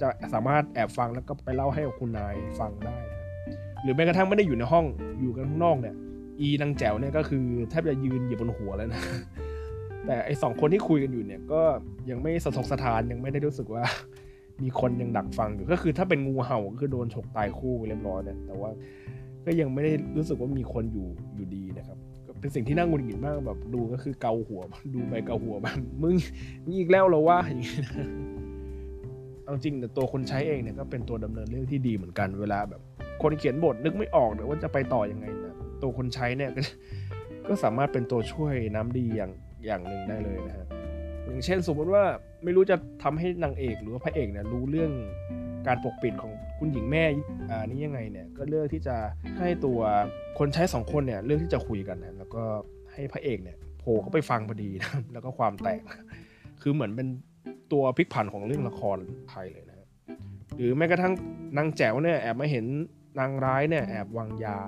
[0.00, 3.20] จะสามารถแอบฟังแล้วก็ไปเล่าให้กับคุณนายฟังได้นะ
[3.82, 4.84] หรือแม้กระทั่งไม่ได้อยู่ในห้อง
[5.20, 5.94] อยู่กันข้างนอกเนี่ย
[6.40, 9.02] อีนางแจ๋วเนี่ยก็คือแทบจะยืนอยู่บนหัวแล้วนะ
[10.06, 11.62] แต่ไอสองคนที่คุยกันอยู่เนี่ยก็
[12.10, 13.84] ยังไม่สะทกสะทานยังไม่ได้รู้สึกว่า
[14.62, 18.70] มีคนยังดักฟังอยู่ก็คือถ้าเป็นงูเห่าก็คือโดนฉกตายคู่ไปเรียบร้อยเนี่ยแต่ว่า
[19.46, 21.98] ก็ยังไม่ได้รู้สึกว่ามีคนอยู่อยู่ดีนะครับ
[22.40, 24.62] เป็นสิ่งที่น่าหงุดหงิดมากแบบดูก็คือเกาหัว
[24.94, 26.14] ดูไปเกาหัวแบบมึง
[26.64, 28.08] มึงอีกแล้วเหรอวะอย่างเงี้นะ
[29.44, 32.80] เอาจริงแต่ตัวคนใช้เองเนี่ยก็เป็นตัวดำเนินเรื่องที่ดีเหมือนกันเวลาแบบ
[33.22, 36.62] คนเขียนบทนึกไม่ออกเนี่ยว่าจะไปต่อยังไงนะตัวคนใช้เนี่ยก็
[37.48, 39.32] ก็สามารถเป็นตัวช่วยน้ำดีอย่าง
[39.66, 40.66] อย่างหนึ่งได้เลยนะฮะ
[41.24, 42.04] อย่างเช่นสมมติว่า
[42.44, 44.92] ไม่รู้จะทำให้นางเอกหรือว่าพระเอกเนี่ยรู้เรื่อง
[45.66, 47.04] การปกปิดของคุณหญิงแม่
[47.50, 48.96] อ่านี่ยังไงเนี่ยก็เลือกที่จะ
[49.38, 49.80] ให้ตัว
[50.38, 52.42] คนใช้สองคนเนี่ยเลือกที่จะคุยกันนะแล้วก็
[52.92, 55.80] ให้พระเอกเนี่ยโผล่เข้าไปฟังพอดีนะแล้วก็ความแตก
[56.62, 57.08] คือเหมือนเป็น
[57.72, 58.98] ตัวพลิกผันของเรื่องละคร
[59.30, 59.76] ไทยเลยนะ
[60.56, 61.14] หรือแม้กระทั่ง
[61.56, 62.66] นางแจ๋วเนี่ยแอบมาเห็น
[63.18, 64.58] นางร้ายเนี่ยแอบวางยา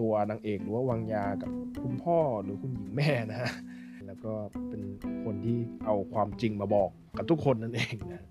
[0.00, 1.50] ตัวนางเอกหรือว่าวางยากับ
[1.82, 3.52] คุณพ่อหรือคุณหญิงแม่นะฮะ
[4.26, 4.34] ก็
[4.68, 4.82] เป็น
[5.24, 8.24] คนที่เอาความจริงมาบอกกับทุกคนนั่นเองนะ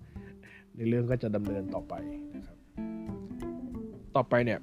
[0.76, 1.94] ในเรื่องก็จะดำเนินต่อไป
[2.36, 2.56] นะครับ
[4.16, 4.58] ต่อไปเนี่ย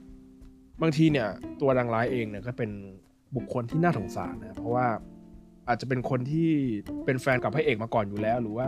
[0.81, 1.27] บางทีเนี่ย
[1.61, 2.71] ตัวนางร้ายเองเนี่ยก็เป็น
[3.35, 4.87] บุคคลที่น่าสงสารนะเพราะว่า
[5.67, 6.49] อาจจะเป็นคนที่
[7.05, 8.67] เป็นแฟนกับพระเอกมาก่อนอยู่แล้ว หรือว่า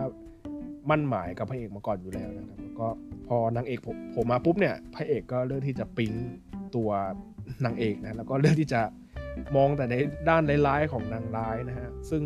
[0.90, 2.88] มั่นหมายกับพระเอกมาก่อนอยู่แล้วนะครับแล้วก็
[3.28, 3.80] พอนางเอก
[4.16, 6.14] ผมมาปุ๊บเนี่ยพระเอกก็เลือกที่จะปิ๊ง
[6.76, 6.90] ตัว
[7.66, 8.82] นางเอกนะแล้วก็เลือกที่จะ
[9.56, 9.96] มองแต่ใน
[10.30, 12.22] ด้านร้ายๆของนางร้ายนะฮะซึ่ง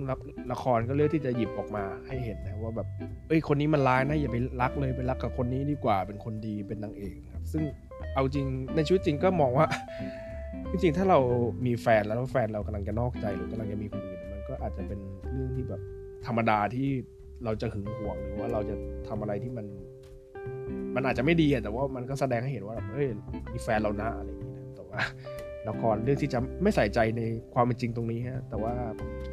[0.52, 2.88] ละครก็เลือกที่จะหยิบออกมาให้เห็นนะว่าแบบ
[3.28, 7.64] เอ้ยคนนี้มันร้ายนะอย่าไปรักเลยไปรักกับคนนี้ดีกว่าเป็นคนดีเป็นนางเอกครับ ซึ่ง
[8.14, 8.46] เอาจริง
[8.76, 9.66] ในชีวิตจริงก็มองว่า
[10.72, 11.20] จริงๆถ้าเรา
[11.66, 15.00] มีแฟนแล้วแฟนเรากำลังจะนอกใจหรือกำลังจะมีคนอื่นมันก็อาจจะเป็น
[15.34, 15.82] เรื่องที่แบบ
[16.26, 16.90] ธรรมดาที่
[17.46, 18.76] เราจะหึงหวงหรือว่าเราจะ
[19.08, 19.66] ทำอะไรที่มัน
[20.96, 23.08] มันอาจจะไม่ดีแต่ว่ามันก็แสดงให้เห็นว่าแบบเฮ้ย
[23.54, 25.00] มีแฟนเรานะอะไรอย่างนี้นะแต่ว่า
[25.70, 27.22] ละครเรื่องที่จะไม่ใส่ใจใน
[27.54, 28.74] ความเป็นจริงตรงนี้ฮะแต่ว่า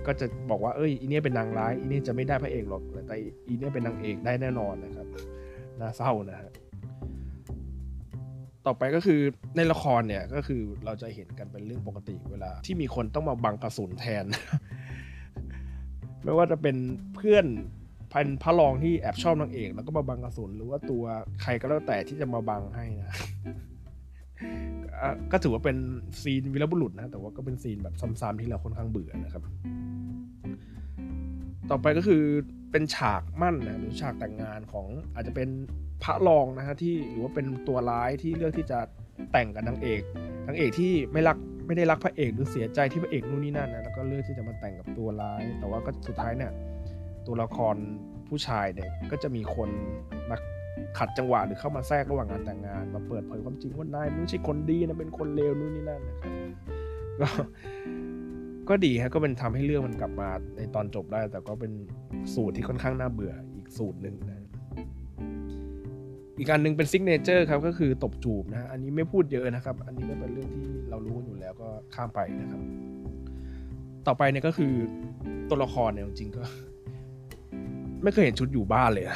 [0.06, 3.16] ก็จะบอกว่าเอ้ยอีนี่เป็นนางร้ายอีนี่จะไม่ได้พระเอกหรอกแต่
[3.48, 5.06] อีนี่เป็นนางเอกได้แน่นอนนะครับ
[5.80, 6.50] น่าเศร้านะฮะ
[8.66, 9.20] ต่อไปก็คือ
[9.56, 14.24] ในละครเนี่ยก็คือเราจะเห็นกันเป็นเรื่องปกติเวลา ที่มีคนต้องมาบังกระสุนแทน
[16.24, 16.76] ไม่ว่าจะเป็น
[17.14, 17.46] เพื่อน
[18.12, 21.04] พันพระรองที่แอบชอบนางเอก แล้วก็มาบังกระสุนหรือว่าตัว
[21.42, 23.10] ใครก็แล้วแต่ที่จะมาบังให้นะ
[25.33, 25.76] ก็ถือว่าเป็น
[26.22, 29.42] ซีนวิรบุรุษนะ แต่ว่าก็เป็นซีนแบบซ้ำๆที่เราค่อนข้างเบื่อนะครับ
[31.70, 32.22] ต่อไปก็คือ
[32.72, 35.48] เป็นฉากมั่นนะหรือฉากแต่งงานของอาจจะเป็น
[36.03, 38.79] พระรองนะฮะที่หรือว่าเป็นตัวร้ายที่เลือกที่จะ
[39.33, 40.03] แต่งกับนางเอก
[40.46, 46.53] นางเอกที่ไม่รักไม่ได้รักพระเอกหรือเสียใจที่พระเอกนู่นนี่นั่นนะแล้วก็เลือกที่จะมาแต่งกับตัวร้าย แต่ว่าก็สุดท้ายเนี่ย
[47.26, 47.76] ตัวละคร
[48.29, 49.70] ผู้ชายเนี่ยก็จะมีคน
[50.31, 50.37] มา
[50.98, 56.33] ขัดจังหวะหรือเข้ามาแทรกระหว่างงานแต่งงาน มาเปิดเผยความจริงว่านายไม่ใช่คนดีนะเป็นคนเลวนู่นนี่นั่นนะครับ
[57.20, 57.28] ก็
[58.68, 61.72] ก็ดีฮะก็เป็นทำให้เรื่องมันกลับมาในตอนจบได้ แต่ก็เป็น
[62.35, 64.38] สูตรที่ค่อนข้างน่าเบื่ออีกสูตรหนึ่งนะ
[66.38, 72.62] อีกอันหนึ่งเป็น signature ครับก็คือตบจูบนะอันนี้ไม่พูดเยอะนะครับ อันนี้ก็เป็นเรื่องที่เรารู้อยู่แล้วก็ข้ามไปนะครับ
[74.06, 74.72] ต่อไปเนี่ยก็คือ
[75.48, 76.42] ตัวละครเนี่ยจริงก็
[78.02, 79.06] ไม่เคยเห็นชุดอยู่บ้านเลย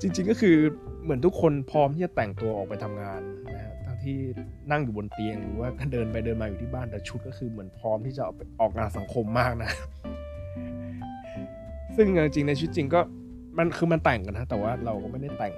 [0.00, 0.56] จริง ๆ ก็คือ
[1.02, 3.20] เหมือนทุกคนพร้อมที่จะแต่งตัวออกไปทำงาน
[3.54, 4.16] นะฮะทั้งที่
[4.70, 9.70] นั่งอยู่บนเตียงหรือว่าเดินไปเดินมาอยู่ที่บ้านแต่ชุดก็คือเหมือนพร้อมที่จะออกออกงานสังคมมากนะ
[11.96, 13.00] ซึ่งจริงในชีวิตจริงก็
[13.58, 15.54] มันคือมันแต่งกันนะแต่ว่าเราก็ไม่ได้แต่ง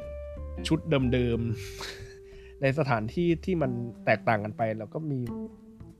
[0.68, 0.78] ชุด
[1.12, 3.70] เดิมๆในสถานที่ที่มัน
[4.04, 5.20] แตกต่างกันไปเราก็มี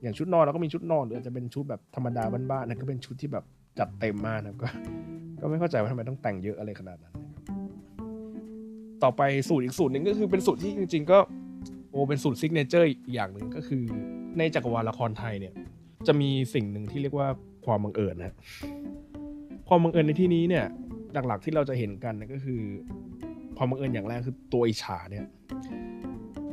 [0.03, 3.45] อย่างชุดนอนเราก็มีชุดนอนหรืออาจจะเป็นชุดแบบธรรมดาบ้านๆนั่นก็เป็นชุดที่แบบ
[3.79, 4.69] จัดเต็มมากนะก็
[5.41, 7.15] ก็ไม่เข้าใจว่าทำไมต้องแต่งเยอะอะไรขนาดนั้น
[9.03, 11.19] ต่อไปสูตรอีกสูตรหนึ่งก็คือเป็นสูตรที่จริง ๆ ก็
[11.91, 13.85] โอ้เป็นสูตร signature อีกอย่างหนึ่งก็คือ
[14.39, 15.55] ในจักรวาลละครไทยเนี่ย
[16.07, 17.29] จะมีสิ่งหนึ่งที่เรียกว่า
[17.67, 18.35] ความบังเอิญนะ
[19.69, 20.65] ความบังเอิญในที่นี้เนี่ย
[21.13, 22.61] หลักๆที่เราจะเห็นกันก็คือ
[23.57, 25.27] ความบังเอิญอย่างแรกคือตัวอิชาเนี่ย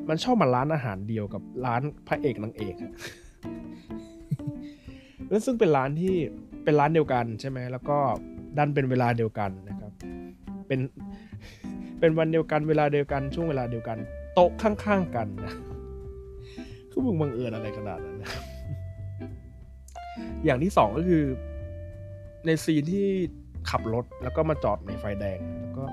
[0.09, 2.75] มันชอบมาร้านอาหารเดียวกับร้านพระเอกนางเอก
[5.29, 6.15] แล้วซึ่งเป็นร้านที่
[6.63, 7.97] เป็นร้านเดียวกันใช่ไหมแล้วก็
[8.57, 9.91] ดันเป็นเวลาเดียวกันนะครับ
[10.67, 10.79] เป็น
[11.99, 13.97] เป็นวันเดียวกันเวลาเดียวกันช่วงเวลาเดียวกัน
[14.33, 15.53] โต๊ะข้างๆกันนะ
[16.91, 18.31] คือมึงบังเอิญอะไรขนาดนั้นนะ
[20.45, 21.23] อย่างที่สองก็คือ
[22.45, 23.07] ในซีนที่
[23.69, 25.83] ขับรถแล้วก็มาจอดในไฟแดง แล้วก็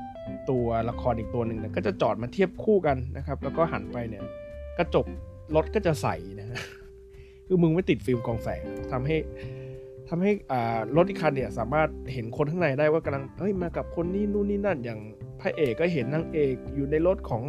[0.50, 4.22] ตัวละครอีกตัวหนึ่งก็จะจอดมาเทียบคู่กันนะครับ แล้วก็หันไปเนี่ย
[4.78, 5.06] กระจก
[5.56, 6.08] รถก็จะใส
[6.40, 6.48] นะ
[7.46, 8.62] คือมึงไม่ติดฟิล์มกองแสง
[8.92, 9.16] ทำให้
[10.08, 15.00] ทำให้อ่ารถอีกคันเนี่ย สามารถเห็นคนข้างในได้ว่ากำลังเฮ้ยมากับคนนี้นู่นนี่นั่นอย่าง
[15.42, 17.42] พระเอกก็เห็นนางเอกอยู่ในรถของ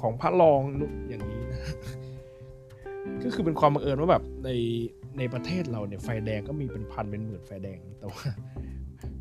[0.00, 0.60] ของพระรอง
[1.08, 1.60] อย่างนี้นะ
[3.22, 4.50] ก็คือเป็นความบังเอิญว่าแบบใน
[5.18, 8.22] ในประเทศเราเนี่ยไฟแดงก็มีเป็นพันเป็นหมื่นไฟแดงแต่ว่า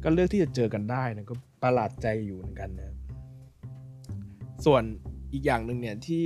[0.03, 2.95] ก็เลือกที่จะเจอกันได้นะก็ประหลาดใจอยู่เหมือนกันนะ
[4.65, 4.83] ส่วน
[5.33, 6.25] อีกอย่างหนึ่งเนี่ยที่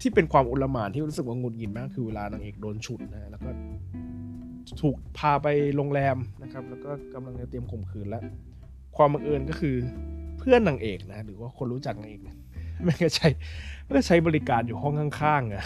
[0.00, 3.50] ที่เป็นความอุลหมานที่รู้สึกว่าหงุดหงิดมากคือเวลานางเอกโดนฉุดนะแล้วก็
[4.80, 8.22] ถูกพาไปโรงแรมนะครับ แล้วก็กำลังจะเตรียมข่มขืนแล้ว
[8.96, 9.76] ความบังเอิญก็คือ
[10.48, 12.20] พื่อนนางเอกนะหรือว่าคนรู้จักนางเอก
[12.84, 13.28] ไม่ก็ใช้
[13.84, 15.64] ไม่ก็ใช้บริการอยู่ห้องข้างๆอะ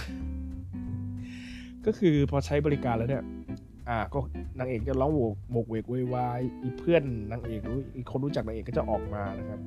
[1.87, 3.25] ก็คือพอใช้บริการแล้วเนี่ย
[3.88, 4.18] อ่าก็
[4.59, 9.61] นางเอกจะร้องโวกโบกเวกววายอีเพื่อนนางเอกรู้อีคนรู้จักนางเอกก็จะออกมานะครับ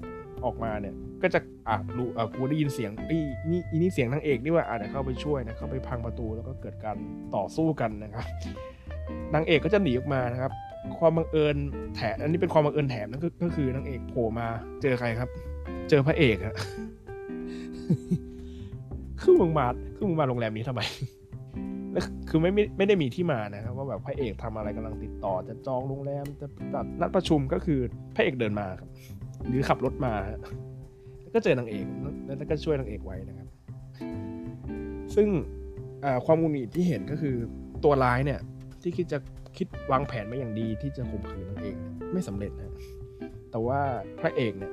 [0.46, 6.98] ออกมาเนี่ย ก็จะอ่ารู้อ่ากูได้ยินเสียงอีนี่อีนี่เสียงนางเอกนี่ว่าอ่าเดี๋ยวเข้าไปช่วยนะเข้าไปพังประตูแล้วก็เกิดการ
[7.36, 8.26] ต่อสู้กันนะครับ
[9.36, 10.52] นางเอกก็จะหนีออกมานะครับ
[10.98, 11.56] ความบังเอิญ
[11.96, 14.48] แถมอันนี้เป็นความบังเอิญแถมนั่นก็คือนางเอกโผล่มา
[14.82, 15.30] เจอใครครับ
[15.90, 16.56] เจอพระเอกอะ
[19.22, 20.82] คือมึงมาคือมึงมาโรงแรมนี้ทำไม
[22.30, 27.80] คือไม่ไม่ได้มีที่มานะครับว่าแบบพระเอกทำอะไรกำลังติดต่อ จะจองโรงแรมจะจัดนัดประชุมก็คือ
[28.16, 28.90] พระเอกเดินมาครับ
[29.48, 30.20] หรือขับรถมาก
[31.34, 31.86] ก็เจอนางเอก
[32.26, 33.48] แล้วก็ช่วยนางเอกไว้นะครับ
[35.16, 35.28] ซึ่ง
[36.26, 37.36] ความงุนงิดที่เห็นก็คือ
[37.84, 38.40] ตัวร้ายเนี่ย
[38.82, 39.18] ที่คิดจะ
[39.58, 41.76] คิดวางแผนมาอย่างดีที่จะข่มขืนนางเอก
[42.14, 42.74] ไม่สำเร็จนะ
[43.52, 43.80] แต่ว่า
[44.20, 44.72] พระเอกเนี่ย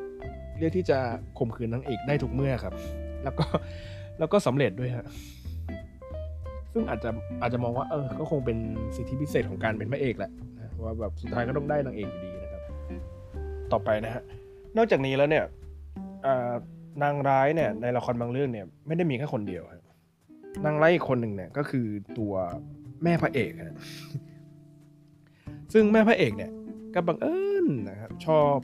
[0.59, 0.99] เลือกที่จะ
[1.39, 2.75] ข่มขืนนางเอกได้ทุกเมื่อครับ
[3.25, 3.45] แล้วก็
[4.19, 5.07] แล้วก็สำเร็จด้วยฮะ
[6.73, 7.11] ซึ่งอาจจะ
[7.43, 8.59] อาจจะมองว่าเออก็คงเป็น
[8.97, 12.63] สิทธิพิเศษของการเป็นพระเอกแหละนะว่าแบบสุดท้ายก็ต้องได้นางเอกอยู่ดีนะครับ
[13.73, 14.23] ต่อไปนะฮะ
[14.77, 15.45] นอกจากนี้แล้วเนี่ย
[17.03, 19.83] นางร้ายเนี่ยในละครบางเรื่องเนี่ยไม่ได้มีแค่คนเดียวครับ
[20.65, 21.87] นางร้ายอีกคนหนึ่งเนี่ยก็คือ
[22.19, 22.33] ตัว
[23.03, 23.77] แม่พระเอกนะ
[25.73, 26.51] ซึ่งแม่พระเอกเนี่ย
[26.95, 28.57] ก็บังเอิญนะครับชอบ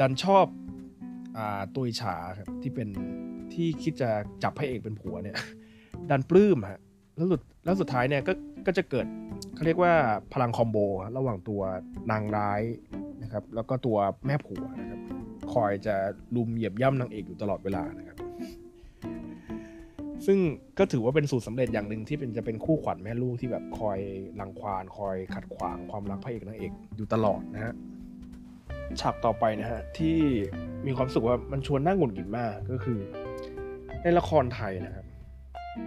[0.00, 0.46] ดันชอบ
[1.36, 2.88] อ่าตุยฉาครับที่เป็น
[3.52, 4.10] ที่คิดจะ
[4.42, 5.36] จับพระเอกเป็นผัวเนี่ย
[6.10, 6.80] ดันปลื้มฮะ
[7.16, 8.32] แล้วสุดแล้วสุดท้ายเนี่ยก็
[8.66, 9.06] ก็จะเกิด
[9.54, 9.92] เขาเรียกว่า
[10.32, 10.78] พลังคอมโบ
[11.16, 11.62] ระหว่างตัว
[12.10, 12.62] นางร้าย
[13.22, 15.00] นะครับแล้วก็ตัวแม่ผัวนะครับ
[15.52, 15.94] คอยจะ
[16.36, 18.16] ลุมเหยียบย่ำนางเอกอยู่ตลอดเวลานะครับ
[20.26, 20.38] ซึ่ง
[20.78, 23.98] ก็ถือว่าเป็นสูตรสาเร็จอย่างหนึ่งที่เป็นจะเป็นคู่ขวัญแม่ลูกที่แบบคอย
[24.40, 27.74] รังควานคอยขัดขวางความรักพระเอกนางเอกอยู่ตลอดนะฮะ
[29.00, 30.16] ฉากต่อไปนะฮะที่
[30.86, 32.98] มีความสุขว่ามันชวนนั่งหงุดหงิดมากก็คือ
[34.02, 35.04] ในละครไทยนะครับ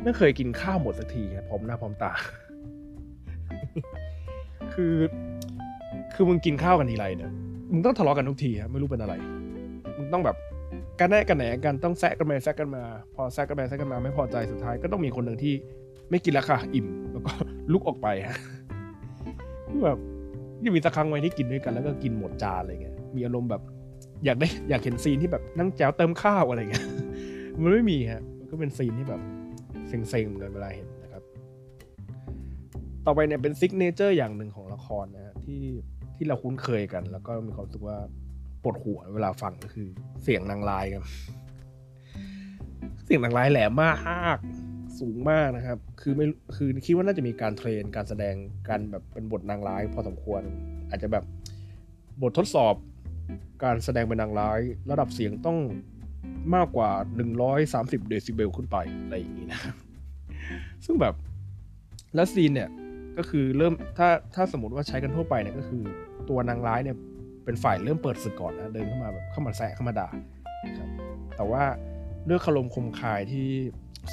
[0.03, 2.11] ไม่เคยกินข้าวหมดสักทีครับพร้อมหน้าพร้อมตา
[4.73, 4.95] คือ
[6.13, 7.31] คือมึงกินข้าวกันทีไรเนี่ย
[7.71, 9.13] มึงต้องทะเลาะกันทุกทีครับไม่รู้เป็นอะไร
[9.97, 10.37] มึงต้องแบบ
[10.99, 12.83] กระแนะกระแหนกันต้องแซะกันมาแซะกันมา
[13.15, 15.53] พอแซะกันมาแซะกันมาไม่พอใจสุดท้ายก็ต้องมีคนหนึ่งที่
[16.09, 17.31] ไม่กินแล้วค่ะอิ่มแล้วก็
[17.71, 18.37] ลุกออกไปฮะ
[19.69, 19.99] คือแบบ
[20.63, 23.61] ยังมีสักครั้งไว้ที่กินด้วยกันแล้วก็กินหมดจานอะไรเงี้ยมีอารมณ์แบบ
[24.25, 26.85] อยากได้อยากเห็น scene ที่แบบนั่งแจวเติมข้าวอะไรเงี้ย
[27.61, 29.21] มันไม่มีฮะมันก็เป็น scene ที่แบบ
[29.87, 31.23] เซ็งๆเหมือนกันเวลาเห็นนะครับ
[33.05, 35.61] ต่อไปเนี่ยเป็น signature อย่างหนึ่งของละครนะฮะที่
[36.15, 37.97] ที่เราคุ้นเคยกัน แล้วก็มีความรู้สึกว่า
[38.63, 39.87] ปวดหัวเวลาฟังก็คือ
[40.23, 41.05] เสียงนางลายครับ
[43.05, 44.37] เสียงนางลายแหลมมาก
[44.99, 48.35] สูงมากนะครับ คือไม่ คือคิดว่าน่าจะมีการเทรน การแสดง
[48.69, 50.41] การแบบเป็นบทนางร้ายพอสมควร
[50.89, 51.23] อาจจะแบบ
[52.21, 52.75] บททดสอบ
[53.63, 54.59] การแสดงเป็นนางร้าย
[54.91, 55.57] ระดับเสียงต้อง
[56.55, 56.89] มากกว่า
[57.49, 59.59] 130 เดซิเบลขึ้นไปอะไรอย่างนี้นะ
[60.85, 61.13] ซึ่งแบบ
[62.15, 62.69] แล้วซีนเนี่ย
[63.17, 65.83] ก็คือเริ่ม ถ้า ถ้าสมมติว่าใช้กันทั่วไปเนี่ย ก็คือ
[66.29, 66.97] ตัวนางร้ายเนี่ย
[67.49, 70.09] เป็นฝ่ายเริ่มเปิดศึกก่อนนะเดินเข้ามาแบบเข้ามาแซะเข้ามาด่า
[70.77, 70.89] ครับ
[71.35, 71.63] แต่ว่า
[72.29, 73.47] ด้วยคารมคมคายที่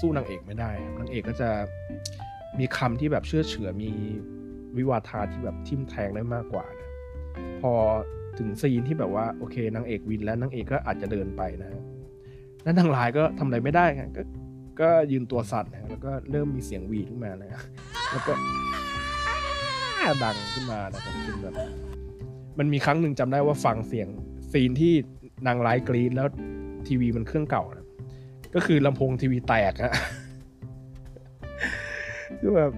[0.01, 1.51] สู้นางเอกไม่ได้นางเอกก็จะ
[2.59, 3.91] มีคำที่แบบเชื่อเฉือมี
[4.77, 6.91] วิวาทาที่แบบทิ่มแทงได้มากกว่านะ
[7.61, 7.73] พอ
[8.39, 11.71] ถึงซีนที่แบบว่าโอเคนางเอกวินแล้วนางเอกก็อาจจะเดินไปนะ
[12.63, 14.23] แล้วนางร้ายก็ทำอะไรไม่ได้ก็
[14.81, 17.51] ก็ยืนตัวสั่นนะแล้วก็เริ่มมีเสียงวีดขึ้นมานะ
[18.13, 18.33] แล้วก็
[20.23, 21.55] ดังขึ้นมานะครับจนแบบ
[22.59, 24.09] มันมีครั้งหนึ่งจำได้ว่าฟังเสียง
[24.53, 24.93] ซีนที่
[25.47, 26.29] นางร้ายกรีดแล้ว
[26.87, 27.87] ทีวีมันเครื่องเก่านะ
[28.55, 29.93] ก็คือลำโพงทีวีแตกอะ
[32.41, 32.73] คือแบบ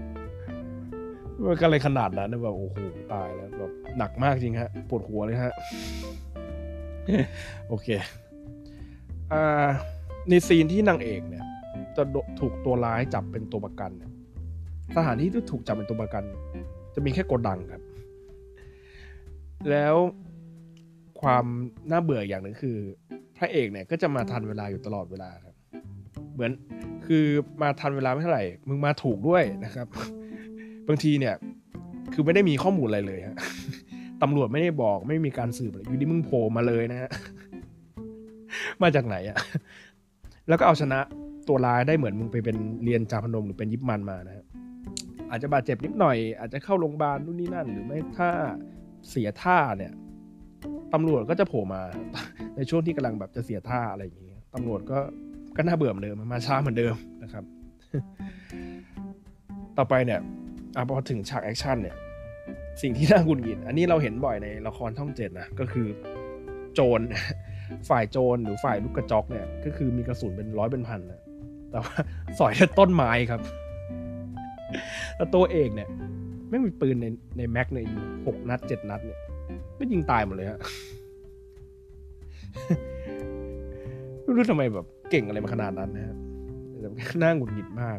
[1.47, 2.79] มันก็เลยขนาดนั้นแบบโอ้โห
[3.13, 5.55] ตายแล้วแบบหนักมากจริงฮะปวดหัวเลยฮะ
[7.69, 7.89] โอเค
[9.33, 9.69] อ่า
[10.29, 11.45] ในซีนที่นางเอกเนี่ย
[11.97, 12.03] จะ
[12.41, 14.11] ถูกตัวร้ายจับเป็นตัวประกันเนี่ย
[14.97, 16.23] สถานที่ที่ถูกจับเป็นตัวประกัน
[16.95, 17.83] จะมีแค่โกดังครับ
[19.71, 19.95] แล้ว
[21.21, 21.45] ความ
[21.91, 22.77] น่าเบื่ออย่างหนึ่งคือ
[23.37, 25.55] พระเอกเนี่ยก็จะมาทันเวลาอยู่ตลอดเวลาครับ
[26.35, 26.51] เหมือน
[27.07, 27.25] คือ
[27.63, 29.87] มาทันเวลาไม่เท่าไหร่ มึงมาถูกด้วยนะครับ
[30.89, 31.35] บางทีเนี่ย
[32.13, 33.37] คือไม่ได้มีข้อมูลอะไรเลยฮะ
[34.23, 37.11] ตำรวจไม่ได้บอกไม่มีการสืบเลยอยู่ดีมึงโผล่มาเลยนะฮะ
[38.83, 39.39] มาจากไหนอะ
[40.49, 40.99] แล้วก็เอาชนะ
[41.49, 44.45] ตัวร้ายได้เหมือนมึงไปเป็นเรียนจาพนมหรือเป็นยิปมันมานะฮะ
[45.31, 48.31] อาจจะบาดเจ็บนิดหน่อย อาจจะเข้าโรงพยาบาลนู่นนี่นั่น หรือไม่ถ้า
[49.11, 49.93] เสียท่าเนี่ย
[50.95, 51.83] ตำรวจก็จะโผล่มา
[52.57, 54.99] ในช่วงที่กำลังแบบจะเสียท่าอะไรอย่างเงี้ยตำรวจก็
[55.57, 57.45] ก็น่าเบื่อเหมือนเดิมมาช้าเหมือนเดิมนะครับ
[59.79, 60.21] ต่อไปเนี่ย
[60.77, 61.97] อพอถึงฉาก action เนี่ย
[62.83, 65.87] สิ่งที่น่าหงุดหงิดอันนี้เราเห็นบ่อยในละครช่องเจ็ดนะก็คือ
[66.75, 67.01] โจร
[67.89, 71.21] ฝ่ายโจรหรือฝ่ายลูกกระจอกเนี่ย ก็คือมีกระสุนเป็นร้อยเป็นพันนะ
[71.71, 71.95] แต่ว่า
[72.39, 73.41] สอยแค่ต้นไม้ครับ
[75.17, 75.89] แล้วตัวเอกเนี่ย
[76.51, 77.07] ไม่มีปืนใน
[77.39, 79.21] ในแม็กเนี่ยอยู่หกนัดเจ็ดนัดเนี่ย
[79.79, 80.61] ก็ยิงตายหมดเลยฮะ
[84.23, 86.17] ไม่รู้ทำไมแบบเก่งอะไรมาขนาดนั้นนะฮะ
[87.23, 87.99] น่าหงุดหงิดมาก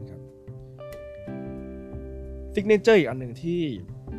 [0.00, 0.20] นะครับ
[2.54, 3.60] signature อีกอันหนึ่งที่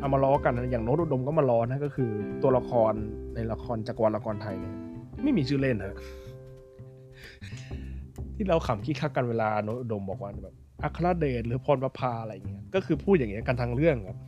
[0.00, 2.10] เอามาล้อกันนะอย่างโน้ตอุดมก็มาล้อนะก็คือ
[2.42, 2.92] ตัวละคร
[3.34, 4.74] ในละครจักรวาลละครไทยเนี่ย
[5.22, 5.96] ไม่มีชื่อเล่นฮะ
[8.34, 14.18] ที่เราขำคิกคักกันเวลาโน้ตอุดมบอกว่าแบบ อัครเดชหรือพรประภาอะไรเงี้ยก็คือพูดอย่างเงี้ยกันทั้งเรื่องครับ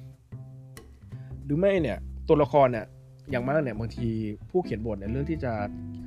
[1.44, 2.86] หรือไม่เนี่ยตัวละครเนี่ย
[3.30, 4.08] อย่างมากเนี่ยบางที
[4.50, 5.52] ผู้เขียนบทเนี่ยเลือกที่จะ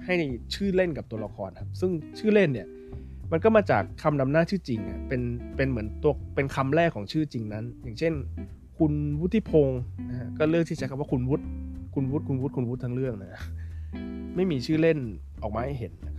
[0.05, 0.15] ให้
[0.55, 2.67] ชื่อเล่นกับตัวละครครับซึ่งชื่อเล่นเนี่ย
[3.31, 5.21] มันก็มาจากคำนำหน้าชื่อจริงอะเป็น
[5.55, 8.13] เป็นเหมือนตัวเป็นคำแรกของชื่อจริงนั้น อย่างเช่น
[8.77, 11.43] คุณวุฒิพงศ์นะก็เลือกที่จะใช้คำว่าคุณวุฒิ
[11.95, 13.41] คุณวุฒิคุณวุฒิคุณวุฒิทั้งเรื่องนะ
[14.35, 14.97] ไม่มีชื่อเล่น
[15.41, 16.18] ออกมาให้เห็นนะค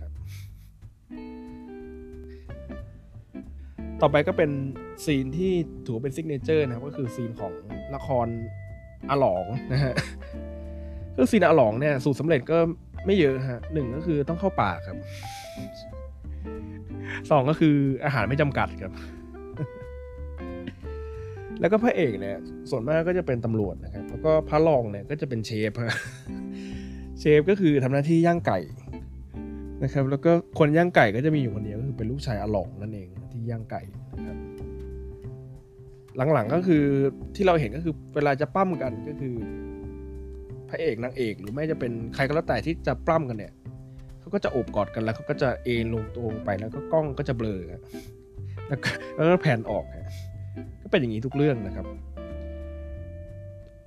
[4.01, 4.51] ต่อไปก็เป็น
[5.05, 5.53] scene ที่
[5.85, 7.53] ถือเป็น signature นะครับก็คือ scene ของ
[7.95, 8.27] ละคร
[9.09, 9.93] อหลองนะฮะ
[11.15, 12.57] ก็ซีนอหลองเนี่ยสูตรสำเร็จก็
[13.05, 14.97] ไม่เยอะฮะหนึ่งก็คือต้องเข้าป่าครับ
[17.31, 18.91] สองก็คืออาหารไม่จำกัดครับ
[21.59, 22.37] แล้วก็พระเอกเนี่ย
[22.69, 25.95] ส่วนมากก็จะเป็นตำรวจนะครับ แล้วก็พระรองเนี่ยก็จะเป็นเชฟฮะ
[27.19, 28.59] เชฟก็คือทำหน้าที่ย่างไก่
[29.83, 33.09] นะครับ แล้วก็คนย่างไก่ก็จะมีอยู่คนเดียวก็คือเป็นลูกชายอหลองนั่นเอง
[33.49, 33.81] ย่างไก่
[34.17, 34.37] นะครับ
[36.33, 36.83] หลังๆก็คือ
[37.35, 39.35] ที่เราเห็นก็คือเวลาจะปั้มกันก็คือ
[40.69, 43.53] พระเอกนางเอก หรือไม่จะเป็นใครก็แล้วแต่ที่จะปล้ำกันเนี่ย
[44.19, 47.61] เขาก็จะโอบกอดกันแล้วเขาก็จะเอนลงตัวลงไปแล้วก็กล้องก็จะเบลอ
[48.67, 49.85] แล้วก็แล้วก็แผ่นออก
[50.81, 51.85] ก็เป็นอย่างนี้ทุกเรื่องนะครับ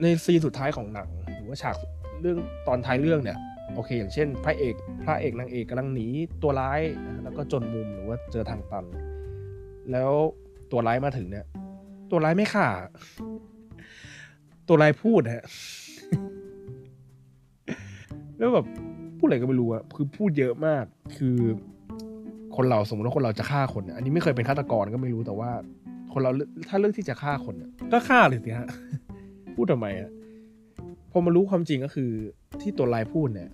[0.00, 1.76] ในซีสุดท้ายของหนัง หรือว่าฉาก
[2.20, 2.38] เรื่อง
[2.68, 3.38] ตอนท้ายเรื่องเนี่ย
[3.74, 6.06] โอเค อย่างเช่น พระเอก พระเอกนางเอกกำลังหนี
[6.42, 6.80] ตัวร้าย
[7.22, 8.84] แล้วก็จนมุมหรือว่าเจอทางตัน
[9.92, 10.10] แล้ว
[10.72, 11.46] ตัวร้ายมาถึงเนี่ย
[12.10, 12.66] ตัวร้ายไม่ฆ่า
[14.68, 15.44] ตัวร้ายพูดฮะ
[18.38, 18.66] แล้วแบบ
[19.18, 20.84] พูดอะไรก็ไม่รู้อะคือพูดเยอะมาก
[21.16, 21.36] คือ
[22.56, 25.50] คนเราสมมติว่าคนเราจะฆ่าคนเนี่ยอันนี้ไม่เคยเป็นฆาตกรก็ไม่รู้แต่ว่า
[26.12, 26.30] คนเรา
[26.68, 28.68] ถ้าเลือกที่จะฆ่าคนเนี่ยก็ฆ่าเลยสิฮะ
[29.54, 30.10] พูดทำไมอะ
[31.10, 32.10] พอมารู้ความจริงก็คือ
[32.60, 33.50] ที่ตัวลายพูดเนี่ย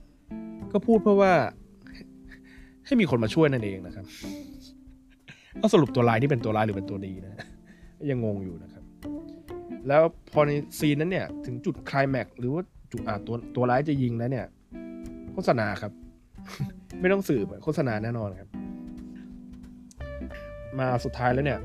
[0.73, 1.33] ก็พูดเพราะว่า
[2.87, 4.05] ให้มีคนมาช่วยนั่นเองนะครับ
[5.63, 7.47] ก็สรุปตัวลายที่เป็นตัวร้ายหรือเป็นตัวดีนะ
[8.11, 8.85] ยังงงอยู่นะครับ
[9.89, 14.47] แล้วพอในซีนนั้นเนี่ย ถึงจุดคลายแม็กหรือว่าจุดอ่าตัวตัวร้ายจะยิงแล้วเนี่ย
[15.33, 15.93] โฆษณาครับ
[17.01, 18.49] ไม่ต้องสืบโฆษณาแน่นอนครับ
[20.79, 21.61] มาสุดท้ายแล้วเนี่ย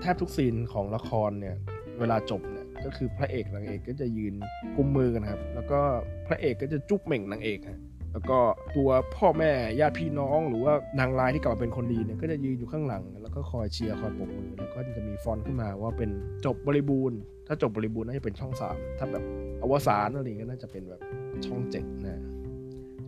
[0.00, 1.56] แทบทุกซีนของละครเนี่ย
[2.00, 4.34] เวลาจบเนี่ย ก็คือพระเอกนางเอกก็จะยืน
[4.76, 5.80] กุมมือกันครับ แล้วก็
[6.26, 7.80] พระเอกก็จะจุ๊บเหม่งนางเอกฮะ
[8.16, 8.40] แล้วก็
[8.76, 16.10] ตัวพ่อแม่ญาติพี่น้อง หรือว่านางร้ายที่กลับมาเป็นคนดีเนี่ยก็จะยืนอยู่ข้างหลัง แล้วก็คอยเชียร์คอยปรบมือแล้วก็จะมีฟอนต์ขึ้นมาว่าเป็น
[16.46, 19.24] จบบริบูรณ์ ถ้าจบบริบูรณ์น่าจะเป็นช่องสามถ้าแบบ
[19.62, 21.00] อวสานอะไรอย่างเงี้ยน่าจะเป็นแบบ
[21.46, 22.22] ช่องเจ็ดนะ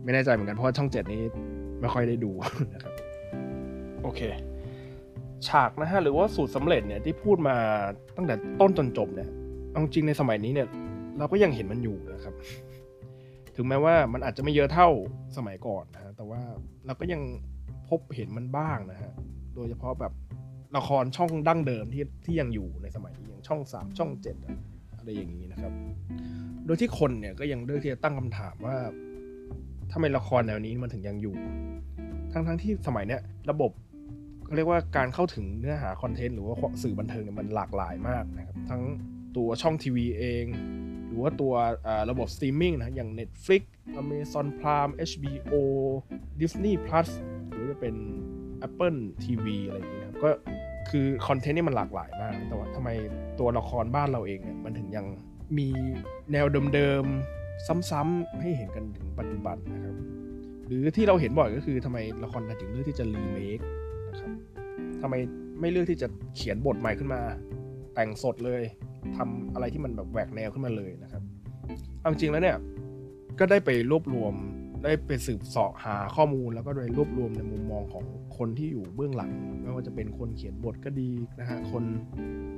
[0.03, 1.21] ไม่แน่ใจเหมือนกันเพราะช่องเจ็ดนี้
[1.81, 2.31] ไม่ค่อยได้ดู
[2.73, 2.93] นะครับ
[4.03, 4.21] โอเค
[5.47, 7.55] ฉากนะฮะหรือว่าสูตรสำเร็จเนี่ยที่พูดมา
[8.15, 9.29] ตั้งแต่ต้นจนจบเนี่ย
[9.71, 10.67] เอาจริงในสมัยนี้เนี่ย
[11.19, 12.33] เราก็ยังเห็นมันอยู่นะครับ
[13.61, 14.89] ถึงแม้ว่ามันอาจจะไม่เยอะเท่า
[15.37, 16.41] สมัยก่อนนะฮะแต่ว่า
[16.85, 17.21] เราก็ยัง
[17.89, 19.11] พบเห็นมันบ้างนะฮะ
[19.55, 20.13] โดยเฉพาะแบบ
[20.77, 24.35] ละครช่องดั้งเดิมที่ที่ยังอยู่ในสมัยนี้อย่างช่องสามช่องเจ็ด
[24.97, 25.71] อะไรอย่างนี้นะครับ
[26.65, 28.75] โดยที่คนเนี่ยก็ยังเลือกที่จะตั้งคำถามว่า
[29.91, 31.35] ทำไมละครแนวนี้มันถึงยังอยู่
[32.33, 33.71] ทั้งทั้งที่สมัยเนี้ยระบบ
[34.45, 38.81] เขาเรียกว่าการเข้าถึงเนื้อหา content หรือว่าสื่อบันเทิงเนี่ยมันหลากหลายมากนะครับ ทั้ง
[39.37, 40.45] ตัวช่องทีวีเอง
[41.09, 41.53] หรือว่าตัว
[42.09, 43.61] ระบบสตรีมมิ่งนะอย่าง Netflix
[44.01, 45.55] Amazon Prime HBO
[46.41, 47.09] Disney Plus
[47.49, 47.95] หรือจะเป็น
[48.67, 50.29] Apple TV อะไรอย่างนี้นะครับก็
[50.89, 52.89] คือ content นี่มันหลากหลายมาก แต่ว่าทำไม
[53.39, 55.05] ตัวละครบ้านเราเองเนี่ยมันถึงยัง
[55.57, 55.67] มี
[56.31, 59.95] แนวเดิมๆ ซ้ำๆให้เห็นกันถึงปัจจุบันนะครับ
[60.67, 63.59] หรือที่เราเห็นบ่อยก็คือทำไมละครไทยถึงเลือกที่จะรีเมค
[64.09, 64.31] นะครับ
[65.01, 65.15] ทำไม
[65.59, 67.21] ไม่เลือกที่จะเขียนบทใหม่ขึ้นมา
[67.95, 68.63] แต่งสดเลย
[69.17, 71.23] ทำอะไรที่มันแบบแหวกแนวขึ้นมาเลยนะครับ
[71.99, 72.57] เอาจริงแล้วเนี่ย
[73.39, 74.33] ก็ได้ไปรวบรวม
[74.83, 78.03] ได้ไปสืบเสาะหาข้อมูลแล้วก็ได้รวบรวมในมุมมองของ
[78.37, 79.31] คนที่อยู่เบื้องหลัง
[79.61, 81.09] ไม่ว่าจะเป็นคนเขียนบทก็ดี
[81.39, 81.83] นะฮะคน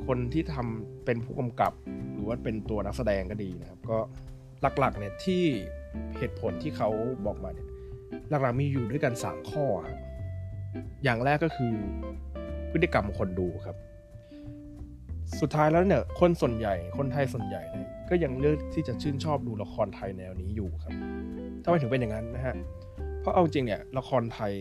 [0.08, 1.74] คนที่ทำเป็นผู้กำกับ
[2.14, 3.98] หรือว่าเป็นตัวนักแสดงก็ดีนะครับ ก็
[4.80, 5.44] หลักๆเนี่ยที่
[6.18, 6.90] เหตุผลที่เขา
[7.26, 7.68] บอกมาเนี่ย
[8.30, 10.00] หลักๆมีอยู่ด้วยกัน 3 ข้อครับ
[11.04, 11.74] อย่างแรกก็คือ
[12.72, 13.76] พฤติกรรมคนดูครับ
[15.40, 20.94] สุดท้ายแล้วเนี่ยคนส่วนใหญ่คนไทยส่วนใหญ่เนี่ยก็ยังเลือกที่จะชื่นชอบดูละครไทยแนวนี้อยู่ครับ
[21.64, 22.56] ทำไมถึงเป็นอย่างนั้นนะฮะ
[23.22, 24.54] เพราะเอาจริงเนี่ยละครไทย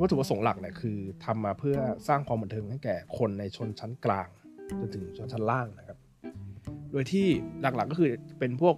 [0.00, 1.76] วัตถุประสงค์หลักเนี่ยคือทำมาเพื่อ
[2.08, 4.28] สร้างความบันเทิงให้แก่คนในชนชั้นกลาง
[4.80, 5.98] จนถึงชนชั้นล่างนะครับ
[6.92, 7.26] โดยที่
[7.60, 8.76] หลักๆก็คือเป็นพวก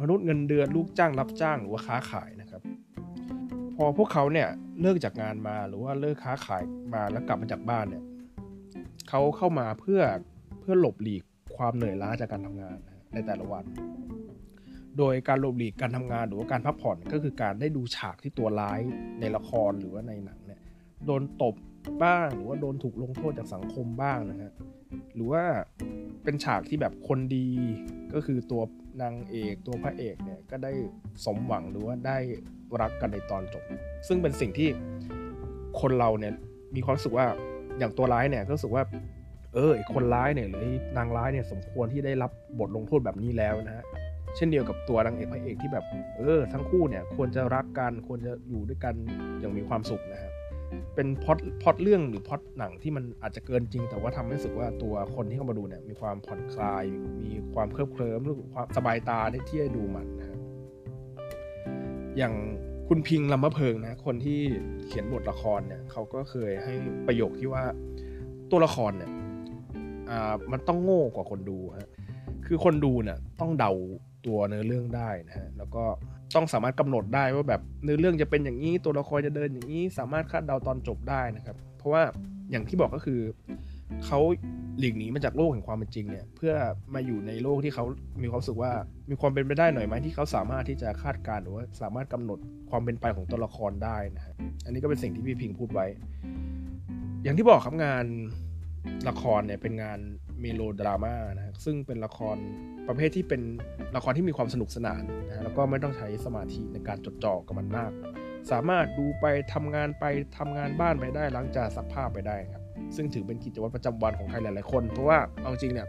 [0.00, 2.62] มนุษย์เงินเดือนลูกจ้างรับจ้างหรือว่าค้าขายนะครับ
[3.76, 4.48] พอพวกเขาเนี่ย
[4.80, 6.62] เลิกจากงานมาหรือว่าเลิกค้าขาย
[6.94, 8.04] มาแล้วกลับมาจากบ้านเนี่ย
[9.08, 10.00] เขาเข้ามาเพื่อ
[10.64, 11.22] พื่อหลบหลีก
[11.56, 12.78] ความเหนื่อยล้าจากการทำงาน
[13.14, 13.64] ในแต่ละวัน
[14.98, 18.80] โดยการหลบหลีกการทำงานหรือว่าการพักผ่อนก็คือการได้ดูฉากที่ตัวร้าย
[19.20, 20.60] ในละครหรือว่าในหนังเนี่ย
[21.06, 21.54] โดนตบ
[22.04, 24.52] บ้างหรือว่าโดนถูกลงโทษจากสังคมบ้างนะฮะ
[25.14, 25.44] หรือว่า
[26.24, 27.48] เป็นฉากที่แบบคนดี
[28.14, 28.62] ก็คือตัว
[29.02, 30.72] นางเอกตัวพระเอกเนี่ยก็ได้
[31.24, 32.18] สมหวังหรือว่าได้
[32.80, 33.64] รักกันในตอนจบ
[34.08, 34.68] ซึ่งเป็นสิ่งที่
[35.80, 36.32] คนเราเนี่ย
[36.74, 37.26] มีความรู้สึกว่า
[37.78, 38.82] อย่างตัวร้ายเนี่ยก็รู้สึกว่า
[39.54, 40.64] เออไอคนร้ายเนี่ยหรือ
[40.96, 43.84] นางร้ายเนี่ยสมควรที่ได้รับบทลงโทษแบบนี้แล้วนะฮะ
[44.36, 45.84] เช่นเดียวกับตัวนางเอกพระเอกที่แบบ
[46.18, 48.94] เออ ทั้งคู่เนี่ยควรจะรักกันควรจะอยู่ด้วยกัน
[49.40, 50.32] อย่างมีความสุขนะฮะ
[50.94, 56.84] เป็นพอดพอดเรื่องหรือพอดหนังที่มันอาจจะเกินจริง แต่ว่าทำให้รู้สึกว่าตัวคนที่เข้ามาดูเนี่ยมีความผ่อนคลาย
[57.22, 60.38] มีความเคลิบเคลิ้มหรือความสบายตาได้ที่ได้ดูมันนะฮะ
[62.18, 62.34] อย่าง
[62.88, 64.40] คุณพิงลำมะเพิงนะคนที่
[64.86, 66.72] เขียนบทละครเนี่ยเขาก็เคยให้
[67.06, 67.62] ประโยคที่ว่า
[68.50, 69.10] ตัวละครเนี่ย
[70.10, 71.90] อ่ามันต้องโง่กว่าคนดูฮะ
[72.46, 73.72] คือคนดูเนี่ยต้องเดา
[74.26, 75.84] ตัวเนื้อเรื่องได้นะฮะแล้วก็
[76.36, 82.02] ต้องสามารถกำหนดได้ว่าแบบเนื้อเรื่องจะเป็นอย่างนี้ตัวละครจะเดินอย่างนี้ สามารถคาดเดาตอนจบได้นะครับ เพราะว่า
[82.50, 83.20] อย่างที่บอกก็คือ
[84.06, 84.20] เขา
[84.78, 86.52] หลีกหนีมาจากโลกแห่งความเป็นจริงเนี่ยเพื่อ
[86.94, 87.84] มาอยู่ในโลกที่เขา
[88.22, 88.72] มีความรู้สึกว่า
[89.10, 92.38] มีความเป็นไปได้หน่อยไหมที่เขาสามารถที่จะคาดการณ์หรือว่าสามารถกำหนด
[92.70, 94.34] ความเป็นไปของตัวละครได้นะฮะ
[94.64, 95.86] อันนี้ก็เป็นสิ่งที่พี่พิงพูดไว้
[97.22, 98.04] อย่างที่บอกครับงาน
[99.08, 99.98] ละครเนี่ยเป็นงาน
[100.40, 102.36] เมโลดราม่านะฮะซึ่งเป็นละคร
[102.88, 103.42] ประเภทที่เป็น
[103.96, 107.90] ละครที่มีความสนุกสนานนะฮะแล้วก็ไม่ต้องใช้สมาธิในการจดจ่อกับมันมาก
[108.50, 110.04] สามารถดูไปทำงานไป
[110.38, 112.62] ทำงานบ้านไปได้ล้างจานซักผ้าไปได้ครับ
[112.96, 115.88] ซึ่งถือเป็นกิจวัตรประจำวันของใครหลาย ๆ คน เพราะว่าเอาจริงเนี่ย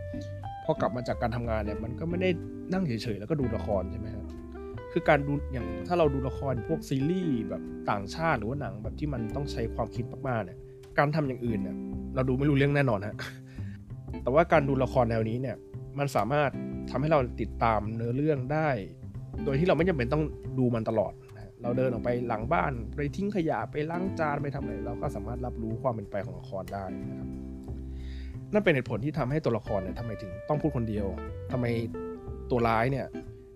[0.65, 2.29] พอกลับมาจากการทำงานเนี่ยมันก็ไม่ได้
[2.73, 4.25] นั่งเฉย ๆ แล้วก็ดูละครใช่ไหมครับ
[4.91, 10.57] คือการดูอย่างถ้าเราดูละครพวกซีรีส์แบบต่างชาติหรือว่าหนังแบบที่มันต้องใช้ความคิดมาก ๆ เนี่ย
[10.97, 11.75] การทำอย่างอื่นเนี่ย
[12.15, 13.15] เราดูไม่รู้เรื่องแน่นอนฮะ
[14.23, 15.55] แต่ว่าการดูละครแนวนี้เนี่ย
[15.99, 16.49] มันสามารถ
[16.89, 18.69] ทำให้เราติดตามเนื้อเรื่องได้
[19.45, 20.23] โดยที่เราไม่จำเป็นต้อง
[20.59, 21.13] ดูมันตลอด
[21.61, 27.29] เราเดินออกไปหลังบ้านไปทิ้งขยะไปล้างจานไปทำอะไรเราก็สามารถรับรู้ความเป็นไปของละครได้นะครับ
[28.53, 31.07] นั่นเป็นเหตุผลที่ทำให้ตัวละครเนี่ยทำไมถึงต้องพูดคนเดียว
[31.51, 31.65] ทำไม
[32.51, 33.05] ตัวร้ายเนี่ย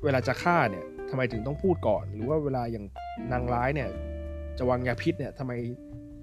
[0.04, 2.86] เวลาจะฆ่าเนี่ยทำไมถึงต้องพูดก่อน หรือว่าเวลาอย่าง
[3.32, 3.90] นางร้ายเนี่ย
[4.58, 5.52] จะวางยาพิษเนี่ยทำไม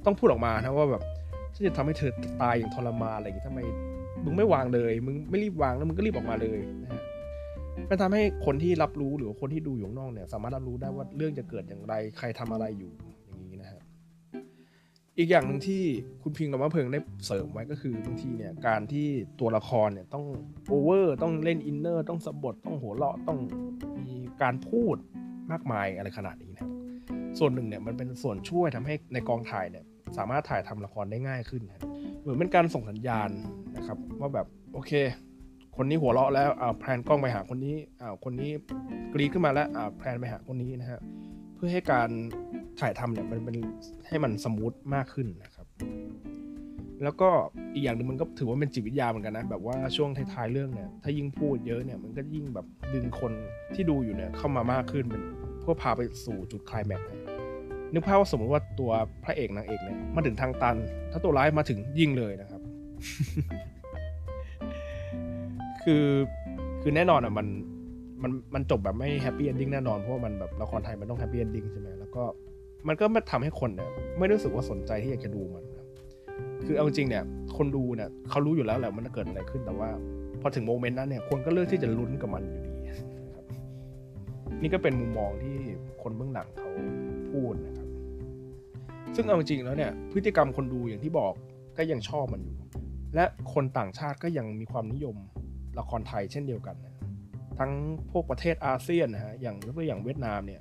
[0.06, 1.02] ต้องพูดออกมานะว่าแบบ
[1.54, 3.60] ฉันจะทำให้เธอตายอย่างทรมานอะไรอย่างงี้ทำไม
[4.24, 7.02] มึงไม่วางเลย มึงไม่รีบวางแล้วมึงก็รีบออกมาเลยนะฮะ
[7.90, 12.92] มันทำให้คนที่รับรู้หรือคนที่ดูอยู่ข้างนอกเนี่ย สามารถรับรู้ได้ว่าเรื่องจะเกิดอย่างไร ใครทำอะไรอยู่
[13.26, 13.80] อย่างนี้นะฮะ
[15.18, 15.82] อีกอย่างหนึ่งที่
[16.22, 19.06] คุณพิงกับมะเพิงได้เสริมไว้ก็คือบางทีเนี่ยการที่
[19.40, 20.24] ตัวละครเนี่ยต้อง
[20.68, 23.38] โอเวอร์ต้องเล่น inner ต้องสบถต้องหัวเราะต้อง
[24.06, 24.96] มีการพูด
[25.50, 26.68] มากมายอะไรขนาดนี้นะ
[27.38, 29.84] ส่วนหนึ่งเนี่ยมันเป็นส่วนช่วยทำให้ในกองถ่ายเนี่ย
[30.16, 31.80] สามารถถ่ายทำละครได้ง่ายขึ้นนะ
[32.20, 33.30] เหมือนเป็นการส่งสัญญาณ
[33.76, 34.92] นะครับว่าแบบโอเค
[35.76, 38.50] คนนี้หัวเราะแล้วอ่าแพนกล้องไปหาคนนี้อ่าคนนี้
[39.12, 41.00] กรี๊ดขึ้นมาแล้วอ่าแพนไปหาคนนี้นะฮะ
[41.54, 42.10] เพื่อให้การ
[42.80, 43.56] ถ่ายทำเนี่ยมันเป็น
[44.06, 45.66] ให้มัน smooth มากขึ้นนะครับ
[47.02, 47.28] แล้วก็
[47.74, 53.32] อีกอย่างหนึ่งมันก็ถือว่าเป็นจิตวิทยาเหมือนกันนะแบบว่าช่วงท้ายๆเรื่องเนี่ยถ้ายิ่งพูดเยอะเนี่ยมันก็ยิ่งแบบดึงคน
[53.74, 55.22] ที่ดูอยู่เนี่ยเข้ามามากขึ้นเป็น
[55.60, 57.25] เพื่อพาไปสู่จุดคลายแม็กซ์
[57.92, 58.90] นี่ยนึกภาพว่าสมมติว่าตัว
[59.24, 60.76] พระเอกนางเอกเนี่ยมาถึงทางตัน
[61.12, 62.60] ถ้าตัวร้ายมาถึงยิงเลยนะครับ
[65.84, 66.04] คือ
[66.82, 67.46] คือแน่นอนอะมัน
[68.22, 72.22] มันมันจบแบบไม่ happy ending แน่นอนเพราะว่ามันแบบละครไทยมันต้อง happy ending ใช่ไหมแล้วก็
[72.88, 75.86] มันก็มาทำให้คนเนี่ยไม่รู้สึกว่าสนใจที่อยากจะดูมันนะ
[76.66, 77.24] คือเอาจริงเนี่ย
[77.56, 79.88] คนดูเนี่ยเขารู้อยู่แล้วแหละมันจะเกิดอะไรขึ้นแต่ว่า
[80.40, 83.44] พอถึงโมเมนต์นั้นเนี่ยคนก็เลือกที่จะลุ้นกับมันอยู่ดีนะครับ
[84.62, 85.56] นี่ก็เป็นมุมมองที่
[86.02, 86.70] คนเบื้องหลังเขา
[87.32, 87.75] พูดนะครับ
[89.16, 91.32] ซึ่งเอาจริงแล้วเนี่ยพฤติกรรมคนดูอย่างที่บอก
[91.78, 92.56] ก็ยังชอบมันอยู่
[93.14, 95.16] และคนต่างชาติก็ยังมีความนิยม
[95.78, 96.94] ละครไทยเช่นเดียวกันนะ
[97.58, 97.72] ทั้ง
[98.10, 100.60] พวกประเทศอาเซียนนะฮะอย่างยกตัวอย่างเวียดนามเนี่ย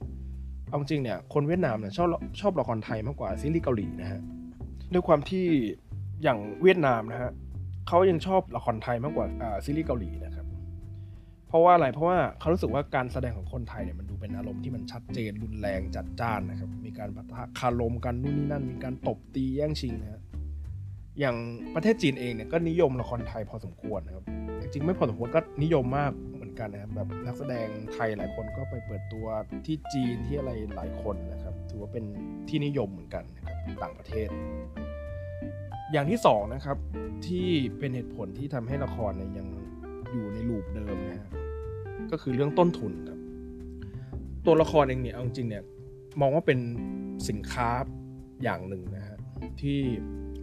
[0.70, 2.08] เอาจริงเนี่ยคนเวียดนามเนี่ยชอบ
[2.41, 4.22] ชอบละครไทยมากกว่าซีรีส์เกาหลีนะฮะ
[4.93, 5.45] ด้วยความที่
[6.24, 7.32] อย่างเวียดนามนะฮะ
[7.88, 10.45] เขายังชอบละครไทยมากกว่าอ่าซีรีส์เกาหลีนะครับ
[11.48, 20.22] เพราะว่าอะไรเพราะว่าเขารู้สึกว่าการแสดงของคนไทยเนี่ยมันดูเป็นอารมณ์ที่มันชัดเจนรุนแรงจัดจ้านนะครับ มีการปะทะคารมกันนู่นนี่นั่น มีการตบตีแย่งชิงนะฮะ
[21.20, 21.36] อย่าง
[21.76, 24.26] ประเทศจีนเองเนี่ยก็นิยมละครไทยพอสมควรนะครับ
[24.62, 29.26] จริงๆไม่พอสมควรก็นิยมมากเหมือนกันนะครับแบบนักแสดงไทยหลายคนก็ไปเปิดตัว
[29.66, 32.06] ที่จีนที่อะไรหลายคนนะครับ ถือว่าเป็น
[32.50, 34.28] ที่นิยมเหมือนกันนะครับต่างประเทศ
[35.91, 36.78] อย่างที่สองนะครับ
[37.28, 39.48] ที่เป็นเหตุผลที่ทำให้ละครเนี่ยยัง
[40.16, 41.30] อยู่ในลูปเดิมนะฮะ
[42.11, 43.20] ก็คือเรื่องต้นทุนครับ
[44.45, 45.63] ตัวละครเองเนี่ยเอาจริงเนี่ย
[46.22, 46.59] มองว่าเป็น
[47.30, 47.70] สินค้า
[48.43, 49.18] อย่างหนึ่งนะฮะ
[49.61, 49.80] ที่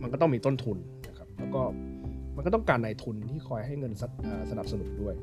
[0.02, 1.62] มันก็ต้องมีต้นทุนนะครับ แล้วก็
[2.36, 4.02] มันก็ต้องการนายทุนที่คอยให้เงินส
[4.50, 5.14] สนับสนุนด้วย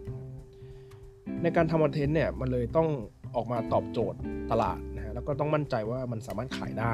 [1.43, 2.87] ในการทำคอนเทนต์เนี่ยมันเลยต้อง
[3.35, 4.19] ออกมาตอบโจทย์
[4.51, 6.93] ตลาดนะฮะแล้วก็ต้องมั่นใจว่ามันสามารถขายได้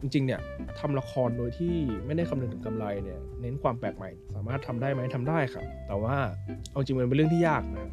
[0.00, 0.40] จริงๆเนี่ย
[0.78, 1.74] ทำละครโดยที่
[2.06, 6.16] ไม่ได้คำนึงถึงกำไรเนี่ยเน้นความแปลกใหม่ สามารถทำได้ไหมทำได้ครับ แต่ว่า
[6.70, 7.90] เอาจริงมันเป็นเรื่องที่ยากนะ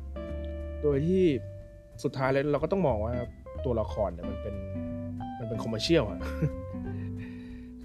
[0.83, 1.23] โดยที่
[2.03, 3.13] สุดท้ายแล้วเราก็ต้องมองว่า
[3.65, 4.55] ตัวละครเนี่ยมันเป็น
[5.39, 6.19] มันเป็น commercial อะ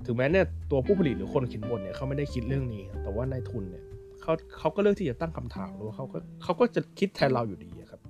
[0.07, 3.85] ถึงแม้เนี่ยตัวผู้ผลิตหรือคนเขียนบทเนี่ยเขาไม่ได้คิดเรื่องนี้ แต่ว่านายทุนเนี่ย
[4.23, 8.01] เขาเขาก็เลือกที่จะตั้งคำถามหรือว่าเขาก็เขาก็จะคิดแทนเราอยู่ดีครับ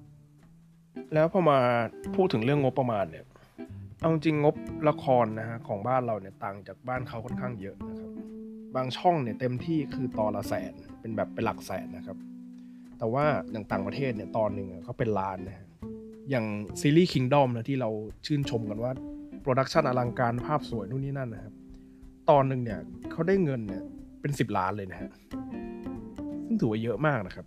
[1.14, 1.58] แล้วพอมา
[2.16, 3.24] พูดถึงเรื่องงบประมาณเนี่ย
[4.01, 4.55] เอาจริงงบ
[4.88, 8.11] ละครนะฮะของบ้านเราเนี่ยต่างจากบ้านเขาค่อนข้างเยอะนะครับ
[8.76, 12.16] บางช่องเนี่ยเต็มที่คือตอนละแสนเป็นแบบเป็นหลักแสนนะครับ
[12.98, 15.66] แต่ว่าอย่างต่างประเทศเนี่ยตอนหนึ่งเขาเป็นล้านนะฮะ
[16.30, 16.46] อย่าง
[16.80, 17.90] ซีรีส์ Kingdom นะที่เรา
[18.26, 18.92] ชื่นชมกันว่า
[19.42, 21.55] production อลังการภาพสวยนู่นนี่นั่นนะครับ
[22.30, 22.80] ตอนหนึ่งเนี่ย
[23.11, 23.82] เขาได้เงินเนี่ย
[24.20, 25.11] เป็นสิบล้านเลยนะฮะ
[26.46, 27.46] ซึ่งถือว่าเยอะมากนะครับ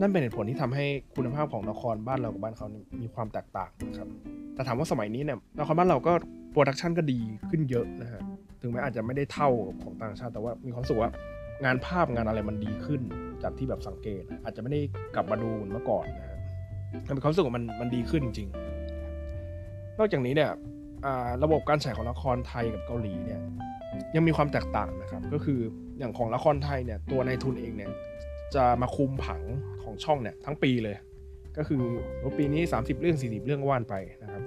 [0.00, 0.84] นั่นเป็นเหตุผลที่ทำให้
[1.14, 2.66] คุณภาพของละครบ้านเรากับบ้านเขา
[3.02, 4.08] มีความแตกต่างนะครับ
[4.54, 6.12] แต่ถามว่าสมัยนี้เนี่ยละครบ้านเราก็
[6.52, 7.18] production ก็ดี
[7.50, 8.22] ขึ้นเยอะนะฮะ
[8.60, 9.48] ถึงแม้อาจจะไม่ได้เท่า
[9.82, 11.10] ของต่างชาติ แต่ว่ามีความสึกว่า
[11.64, 13.00] งานภาพงานอะไรมันดีขึ้น
[13.42, 14.80] จากที่แบบสังเกต อาจจะไม่ได้
[15.14, 16.38] กลับมาดูเหมือนเมื่อก่อนนะฮะ
[17.04, 18.48] แต่มีความรู้สึกว่ามันมันดีขึ้นจริง
[19.98, 20.50] นอกจากนี้เนี่ย
[21.44, 23.40] ระบบการฉายของละครไทยกับเกาหลีเนี่ย
[24.16, 25.60] ยังมีความแตกต่างนะครับ ก็คือ
[25.98, 27.90] อย่างของละครไทยเนี่ยตัวนายทุนเองเนี่ย
[28.54, 29.42] จะมาคุมผัง
[29.82, 30.96] ของช่องเนี่ยทั้งปีเลย
[31.56, 31.82] ก็คือ
[32.38, 34.42] ปีนี้ 30 เรื่อง 40 เรื่องว่านไปนะครับ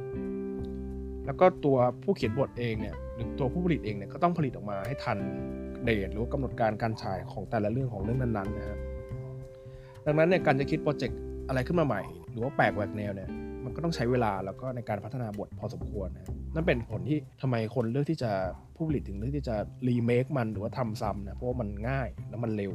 [1.25, 5.17] แล้วก็ตัวผู้เขียนบทเองเนี่ยหรือตัวผู้ผลิตเองเนี่ยก็ต้องผลิตออกมาให้ทัน
[5.85, 8.79] เดทหรือว่ากำหนดการการฉายของแต่ละเรื่องของเรื่องนั้นๆนะครับ
[10.05, 13.29] ดังนั้นเนี่ยการจะคิดโปรเจกต์อะไรขึ้นมาใหม่ หรือว่าแปลกแหวกแนวเนี่ย
[13.63, 18.31] มันก็ต้องใช้เวลาแล้วก็ในการพัฒนาบทพอสมควรนะนั่นเป็นผลที่ทำไมคนเลือกที่จะ
[18.75, 19.55] ผู้ผลิตถึงเลือกที่จะ
[19.87, 22.73] รีเมคมันหรือว่าทำซ้ำนะเพราะว่ามันง่ายแล้วมันเร็ว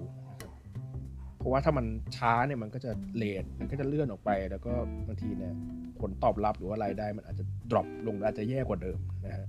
[1.46, 1.86] รับเพราะว่าถ้ามัน
[2.16, 4.72] ช้าเนี่ยมันก็จะเลทมันก็จะเลื่อนออกไป แล้วก็
[5.06, 5.52] บางทีเนี่ย
[6.00, 9.46] ผลตอบรับหรือว่ารายได้มันอาจจะ drop ลงอาจจะแย่กว่าเดิมนะฮะ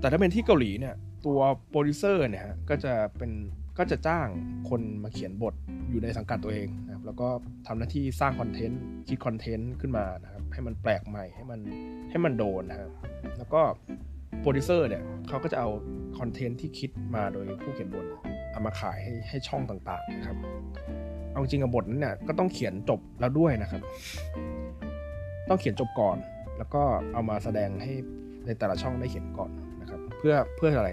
[0.00, 0.94] แต่ถ้าเป็นที่เกาหลีเนี่ย
[1.26, 1.40] ตัว
[1.70, 3.30] โปรดิวเซอร์เนี่ยฮะก็จะเป็น
[3.78, 4.28] ก็จะจ้าง
[4.70, 5.54] คนมาเขียนบท
[5.90, 7.28] อยู่ในสังกัดตัวเองนะครับแล้วก็
[7.66, 11.60] ทำหน้าที่สร้างคอนเทนต์คิดคอนเทนต์ขึ้นมานะครับให้มันแปลกใหม่ให้มัน
[12.10, 12.90] ให้มันโดนนะครับ
[13.38, 13.62] แล้วก็
[14.40, 15.68] โปรดิวเซอร์เนี่ยเขาก็จะเอา
[16.18, 18.06] คอนเทนต์ที่คิดมาโดยผู้เขียนบท
[18.62, 20.36] เอามาขายให้ให้ช่องต่างๆนะครับ
[21.32, 23.82] เอาจริงกับบทนั้นเนี่ยก็ต้องเขียนจบแล้วด้วยนะครับ
[25.48, 26.16] ต้องเขียนจบก่อน
[26.58, 26.82] แล้วก็
[27.12, 27.92] เอามาแสดงให้
[28.46, 29.50] ในแต่ละช่องได้เขียนก่อน
[29.80, 30.90] นะครับ เพื่อเพื่ออะไร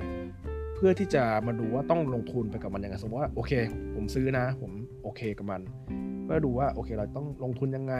[0.75, 3.51] เพื่อที่จะมาดูว่าต้องลงทุนไปกับมันยังไงสมมติว่าโอเค
[3.95, 4.71] ผมซื้อนะ ผม
[5.03, 5.61] โอเคกับมัน
[6.25, 7.95] เพื่อดูว่าโอเคเราต้องลงทุนยังไง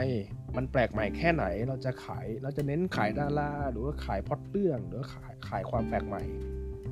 [0.57, 6.23] มันแปลกใหม่แค่ไหน เราจะขาย เราจะเน้นขายดาราหรือว่าขายพล็อดเรื่อง หรือว่าขายขายความแปลกใหม่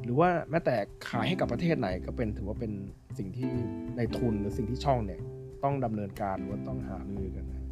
[0.08, 0.76] หรือว่าแม้แต่
[1.08, 2.72] ขายให้กับประเทศไหนก็เป็นถือว่าเป็น
[3.18, 3.51] สิ่งที่
[3.97, 5.22] ในทุนหรือสิ่งที่ช่องเนี่ย
[5.64, 7.64] ต้องดำเนินการหรือว่าต้องหารือกันนะ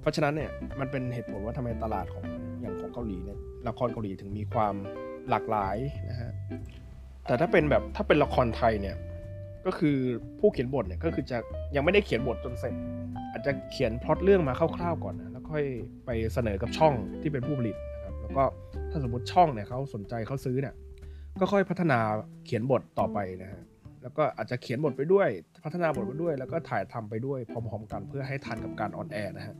[0.00, 2.24] เพราะฉะนั้นเนี่ยมันเป็นเหตุผลว่าทำไมตลาดของ
[2.60, 4.74] อย่างของเกาหลีเนี่ยละครเกาหลีถึงมีความ
[5.30, 5.76] หลากหลาย
[6.10, 6.32] นะฮะ
[7.26, 8.96] แต่ถ้าเป็นแบบถ้าเป็นละครไทยเนี่ย
[9.66, 9.96] ก็คือ
[10.40, 11.38] ผู้เขียนบทเนี่ยก็คือจะ
[11.74, 12.74] ยังไม่ได้เขียนบทจนเสร็จ
[13.32, 15.64] อาจจะเขียนพล็อตเรื่องมาคร่าวๆก่อนนะแล้วค่อย
[16.06, 18.44] ไปเสนอกับช่องที่เป็นผู้ผลิตนะครับแล้วก็
[18.90, 20.74] ถ้าสมมติช่องเนี่ยเขาสนใจเขาซื้อเนี่ย
[21.40, 21.98] ก็ค่อยพัฒนา
[22.46, 23.62] เขียนบทต่อไปนะฮะ
[24.02, 25.28] แล้วก็อาจจะเขียนบทไปด้วย
[25.64, 29.56] พัฒนาบทไปด้วย แล้วก็ถ่ายทำไปด้วยพร้อมๆกันเพื่อให้ทันกับการ on air นะฮะ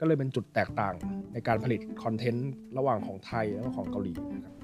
[0.00, 0.94] ก็เลยเป็นจุดแตกต่าง
[1.32, 4.54] ในการผลิตคอนเทนต์ระหว่างของไทยแล้วก็ของเกาหลีนะครับ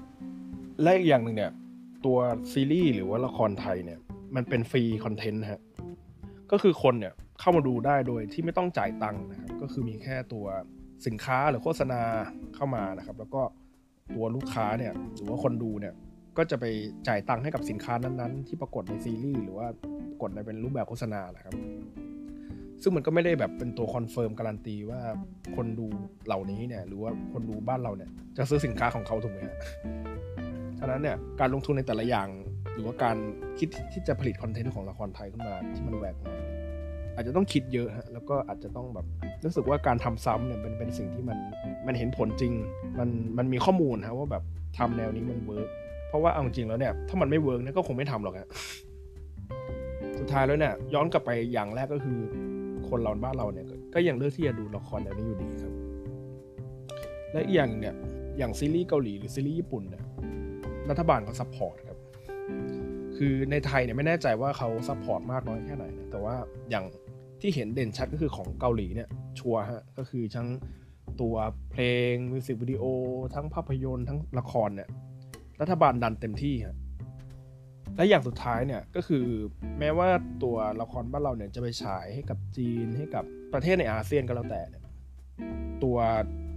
[0.81, 1.51] และอีกอย่างหนึ่งเนี่ย
[2.05, 2.17] ตัว
[2.51, 3.99] ซีรีส์หรือว่าละครไทยเนี่ย
[4.35, 5.61] มันเป็น free content ฮะ
[6.51, 10.45] ก็คือคนเนี่ยเข้ามาดูได้โดยที่ไม่ต้องจ่ายตังค์นะครับก็คือมีแค่ตัว
[11.07, 12.01] สินค้าหรือโฆษณา
[12.55, 13.41] เข้ามานะครับ แล้วก็
[14.15, 15.93] ตัวลูกค้าเนี่ยหรือว่าคนดูเนี่ย
[16.37, 16.65] ก็จะไป
[17.07, 19.67] จ่ายตังค์ให้กับสินค้านั้นๆ ที่ปรากฏในซีรีส์หรือว่าปรา
[20.21, 21.53] กฏในเป็นรูปแบบโฆษณานะครับ
[22.81, 24.99] ซึ่งมันก็ไม่ได้แบบเป็นตัว confirm การันตีว่า
[25.55, 25.87] คนดู
[26.25, 29.57] เหล่านี้เนี่ยหรือว่าคนดูบ้านเราเนี่ยจะซื้อสินค้าของเขาถูกไหมฮะ
[30.79, 32.27] ฉะนั้นเนี่ยการลงทุนในแต่ละอย่าง
[32.73, 33.17] หรือว่าการ
[33.59, 36.33] คิดที่จะผลิตคอนเทนต์ของละครไทยขึ้นมาที่มันแหวกใหม่
[37.15, 39.05] อาจจะต้องคิดเยอะฮะแล้วก็อาจจะต้องแบบ
[39.45, 41.37] รู้สึกว่าการทำซ้ำเนี่ยเป็นเป็นสิ่งที่มัน
[41.87, 42.53] มันเห็นผลจริง
[42.99, 44.43] มันมันมีข้อมูลฮะว่าแบบ
[44.77, 45.69] ทำแนวนี้มัน work
[46.11, 48.49] เพราะว่าเอาจริงแล้วเนี่ยถ้ามันไม่ work เนี่ยก็คงไม่ทำหรอกฮะ
[50.19, 52.19] สุดท้ายแล้วเนี่ยย้อนกลับไปอย่างแรกก็คือ
[52.89, 55.73] คนเราบ้านเราเนี่ยก็ยังเลือกที่จะดูละครแนวนี้อยู่ดีครับ
[57.33, 57.95] และอีกอย่างเนี่ย
[58.37, 60.03] อย่างซีรีส์เกาหลีหรือซีรีส์ญี่ปุ่นเนี่ย
[60.89, 61.99] รัฐบาลเขา support ครับ
[63.17, 66.35] คือในไทยเนี่ยไม่แน่ใจว่าเขา support มากน้อยแค่ไหนนะแต่ว่า
[66.69, 66.85] อย่าง
[67.41, 69.09] ที่เห็นเด่นชัดก็คือของเกาหลีเนี่ย
[69.39, 70.47] sure ฮะก็คือทั้ง
[71.21, 71.35] ตัว
[71.71, 72.83] เพลงมิวสิกวิดีโอ
[73.33, 74.89] ทั้งภาพยนตร์ทั้งละครเนี่ย
[75.61, 76.77] รัฐบาลดันเต็มที่ฮะ
[77.95, 79.25] และอย่างสุดท้ายเนี่ยก็คือ
[79.79, 80.09] แม้ว่า
[80.43, 84.83] ตัวละครบ้านเราเนี่ยจะไปฉายให้กับจีนให้กับประเทศในอาเซียนก็แล้วแต่เนี่ย
[85.83, 85.97] ตัว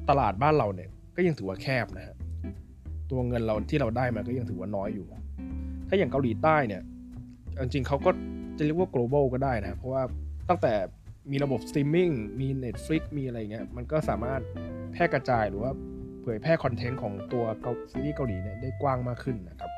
[0.08, 2.16] ตลาดบ้านเราเนี่ยก็ยังถือว่าแคบนะฮะ
[3.10, 5.06] ตัวเงินเราที่เราได้มาก็ยังถือว่าน้อยอยู่
[5.88, 6.82] ถ้าอย่างเกาหลีใต้เนี่ย
[7.60, 8.10] จริงๆเขาก็
[8.58, 10.02] จะเรียกว่า global ก็ได้นะเพราะว่า
[10.48, 10.72] ตั้งแต่
[11.30, 14.40] มีระบบสตรีมมิ่งมี Netflix มีอะไรเงี้ยมันก็สามารถ
[14.92, 15.72] แพร่กระจายหรือว่า
[16.24, 19.70] เผยแพร่คอนเทนต์ของตัวเกาซีรีส์เกาหลีเนี่ยได้กว้างมากขึ้นนะครับ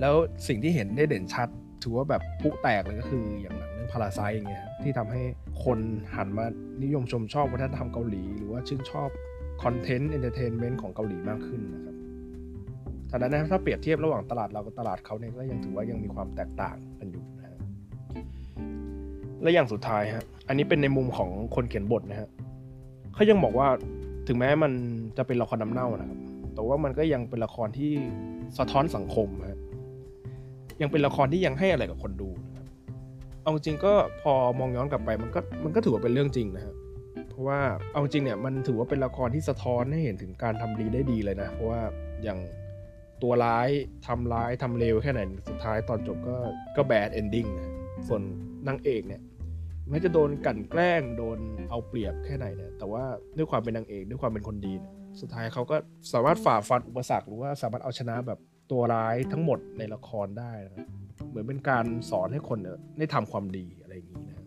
[0.00, 0.14] แล้ว
[0.48, 1.48] สิ่งที่เห็นได้เด่นชัด
[1.82, 5.22] ถือว่าแบบพลุแตกเลยก็คืออย่างหนังเรื่อง Parasite อย่างเงี้ยที่ทำให้
[5.64, 5.78] คน
[6.14, 6.46] หันมา
[6.84, 9.08] นิยมชมชอบวัฒนธรรมเกาหลี หรือว่าชื่นชอบ
[9.62, 11.96] content entertainment ของเกาหลีมากขึ้นนะครับ
[13.10, 17.58] ฉะนั้นนะถ้าเปรียบเทียบระหว่างตลาดเรากับตลาดเขาเนี่ยก็ยังถือว่ายังมีความแตกต่างกันอยู่นะฮะ
[19.42, 22.28] และอย่างสุดท้ายฮะอันนี้เป็นในมุมของคนเขียนบทนะฮะ
[23.14, 23.68] เขายังบอกว่า
[24.26, 24.72] ถึงแม้มัน
[25.16, 26.18] จะเป็นละครน้ำเน่านะครับ
[26.54, 27.92] แต่ว่ามันก็ยังเป็นละครที่
[28.58, 29.60] สะท้อนสังคมฮะ
[30.82, 32.66] ยังเป็นละครที่ยังให้อะไรกับคนดูนะครับ
[33.42, 33.92] เอาจริงก็
[34.22, 36.74] พอมองย้อนกลับไปมันก็มันก็ถือว่าเป็นเรื่องจริงนะฮะ
[37.30, 37.60] เพราะว่า
[37.92, 41.80] เอาจริงเนี่ยมันถือว่าเป็นละครที่สะท้อนให้เห็นถึงการทำดีได้ดีเลยนะ เพราะว่า
[42.22, 42.38] อย่าง
[43.22, 43.68] ตัวร้าย
[44.06, 46.36] ทำร้ายทำเลวแค่ไหนสุดท้ายตอนจบก็
[46.76, 47.72] ก็ bad ending นะ
[48.08, 48.22] ส่วน
[48.68, 49.20] นางเอกเนี่ย
[49.88, 51.38] แม้จะโดนกลั่นแกล้งโดน
[51.70, 53.04] เอาเปรียบแค่ไหนเนี่ย แต่ว่า
[53.36, 55.76] ด้วยความเป็นนางเอกด้วยความเป็นคนดีเนี่ยสุดท้ายเขาก็
[56.12, 58.38] สามารถฝ่าฟันอุปสรรคหรือว่าสามารถเอาชนะแบบ
[58.70, 60.88] ตัวร้ายทั้งหมดในละครได้นะครับ
[61.28, 64.46] เหมือนเป็นการสอนให้คนเนี่ยได้ทำความดีอะไรอย่างนี้นะ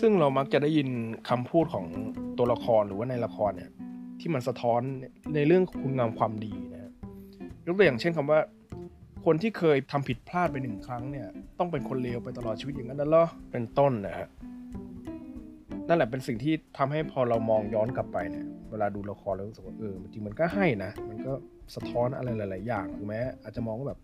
[0.00, 0.88] ซึ่งเรามักจะได้ยิน
[1.28, 1.86] คำพูดของ
[2.38, 3.70] ตัวละครหรือว่าในละครเนี่ย
[4.20, 4.80] ที่มันสะท้อน
[5.34, 6.92] ในเรื่องคุณงามความดีนะ
[7.66, 8.40] ยกตัวอย่างเช่นคำว่า
[9.24, 11.26] คนที่เคยทำผิดพลาดไปหนึ่งครั้งเนี่ย
[11.58, 14.28] ต้องเป็นคนเลวไปตลอดชีวิตอย่างนั้นน่ะเหรอเป็นต้นนะฮะ
[15.88, 21.32] นั่นแหละเป็นสิ่งที่ทำให้พอเรามองย้อนกลับไปเนี่ยเวลาดูละครแล้วรู้สึกว่าเออจริงมันก็ให้นะ มันก็
[21.74, 24.00] สะท้อนอะไรหลาย ๆ อย่างถึงแม้อาจจะมองว่าแบบ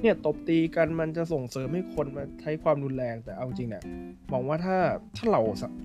[0.00, 3.82] เนี่ยตบตีกันมันจะส่งเสริมให้คนมาใช้ความรุนแรงแต่เอาจริงเนี่ย
[4.32, 4.76] มองว่าถ้า
[5.16, 5.40] ถ้าเรา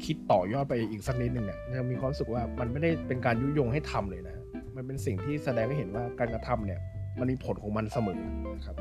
[0.05, 4.35] คิดต่อยอดไปอีกสักนิดหนึ่งเนี่ยจะมีความรู้สึกว่ามันไม่ได้เป็นการยุยงให้ทำเลยนะ
[4.75, 6.79] มันเป็นสิ่งที่แสดงให้เห็นว่าการกระทำเนี่ย
[7.19, 8.19] มันมีผลของมันเสมอ
[8.55, 8.75] นะครับ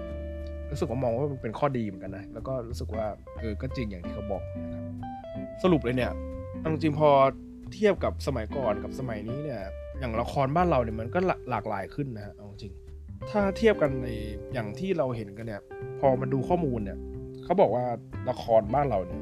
[0.70, 3.06] รู้สึกว่ามองว่ามันเป็นข้อดีเหมือนกันนะแล้วก็รู้สึกว่า
[3.40, 4.82] เออก็จริงอย่างที่เขาบอกนะครับ
[5.62, 6.12] สรุปเลยเนี่ย
[6.64, 7.10] เอาจริงพอ
[7.74, 9.60] เทียบกับสมัยก่อนกับสมัยนี้เนี่ย
[10.00, 11.18] อย่างละครบ้านเราเนี่ยมันก็
[11.50, 12.72] หลากหลายขึ้นนะเอาจริง
[13.30, 14.08] ถ้าเทียบกันใน
[14.54, 15.62] อย่างที่เราเห็นกันเนี่ย
[16.00, 16.98] พอมาดูข้อมูลเนี่ย
[17.44, 17.84] เขาบอกว่า
[18.30, 19.20] ละครบ้านเราเนี่ย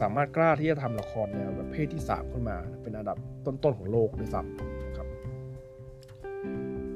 [0.00, 3.16] สามารถกล้าที่จะทำละครแนวแบบเพศที่สามขึ้นมา เป็นอันดับ
[3.46, 4.77] ต้นๆของโลกด้วยซ้ำนะครับ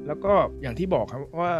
[0.07, 1.53] แล้วก็อย่างที่บอกครับว่า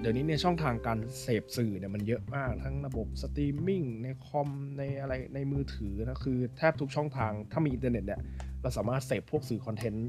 [0.00, 4.48] เดี๋ยวนี้ในช่องทางการเสพสื่อเนี่ยมันเยอะมากทั้งระบบสตรีมมิ่งในคอม
[4.78, 8.20] ในอะไรในมือถือนะคือแทบทุกช่องทางถ้ามีอินเทอร์เน็ตเนี่ย
[8.62, 10.08] เราสามารถเสพพวกสื่อคอนเทนต์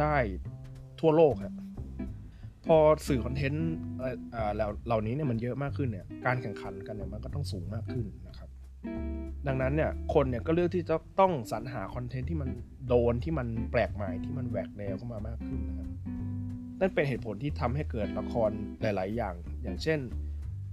[0.00, 0.16] ได้
[1.00, 1.54] ทั่วโลกครับ
[2.66, 2.76] พอ
[3.08, 3.68] สื่อคอนเทนต์
[4.86, 8.06] เหล่านี้เนี่ยมันเยอะมากขึ้นเนี่ยการแข่งขันกันเนี่ยมันก็ต้องสูงมากขึ้น
[9.46, 12.50] ดังนั้นเนี่ยคนเนี่ยก็เลือกที่จะต้องสรรหาคอนเทนต์ที่มัน
[12.88, 15.88] โดนที่มันแปลกใหม่ที่มันแหวกแนวเข้ามามากขึ้นนะครับ
[16.80, 20.00] นั่นเป็นเหตุผลที่ทำให้เกิดละครหลาย ๆ อย่าง อย่างเช่น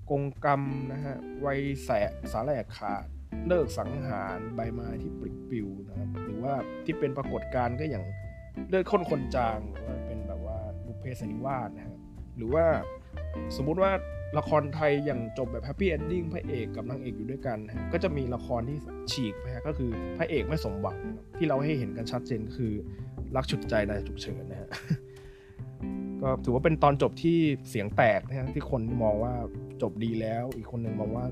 [0.09, 0.61] กงกรรม
[0.91, 1.89] นะฮะไวยแส
[2.31, 3.05] สาแหลกขาด
[3.47, 6.53] เลิกสังหารใบไม้ที่ปลิกปิวนะครับหรือว่า
[6.85, 8.03] ที่เป็นปรากฏการณ์ก็อย่าง
[8.67, 11.97] เลือดข้นคนจางหรือว่าเป็นแบบว่าบุพเพสนิวาสนะฮะ
[12.37, 12.65] หรือว่า
[13.57, 13.91] สมมุติว่า
[14.37, 18.77] ละครไทยอย่างจบแบบ happy ending พระเอกกับนางเอกอยู่ด้วยกันนะก็จะมีละครที่
[19.11, 20.97] ฉีกไปก็คือพระเอกไม่สมหวัง
[21.37, 22.71] ที่เราให้เห็นกันชัดเจนคือ
[23.35, 24.69] รักฉุดใจนายฉุกเฉินนะฮะ
[26.21, 27.37] ก็ถือว่าเป็นตอนจบที่
[27.69, 29.33] เสียงแตกนะฮะที่คนมองว่า
[29.81, 31.25] จบดีแล้ว อีกคนหนึ่งมองว่า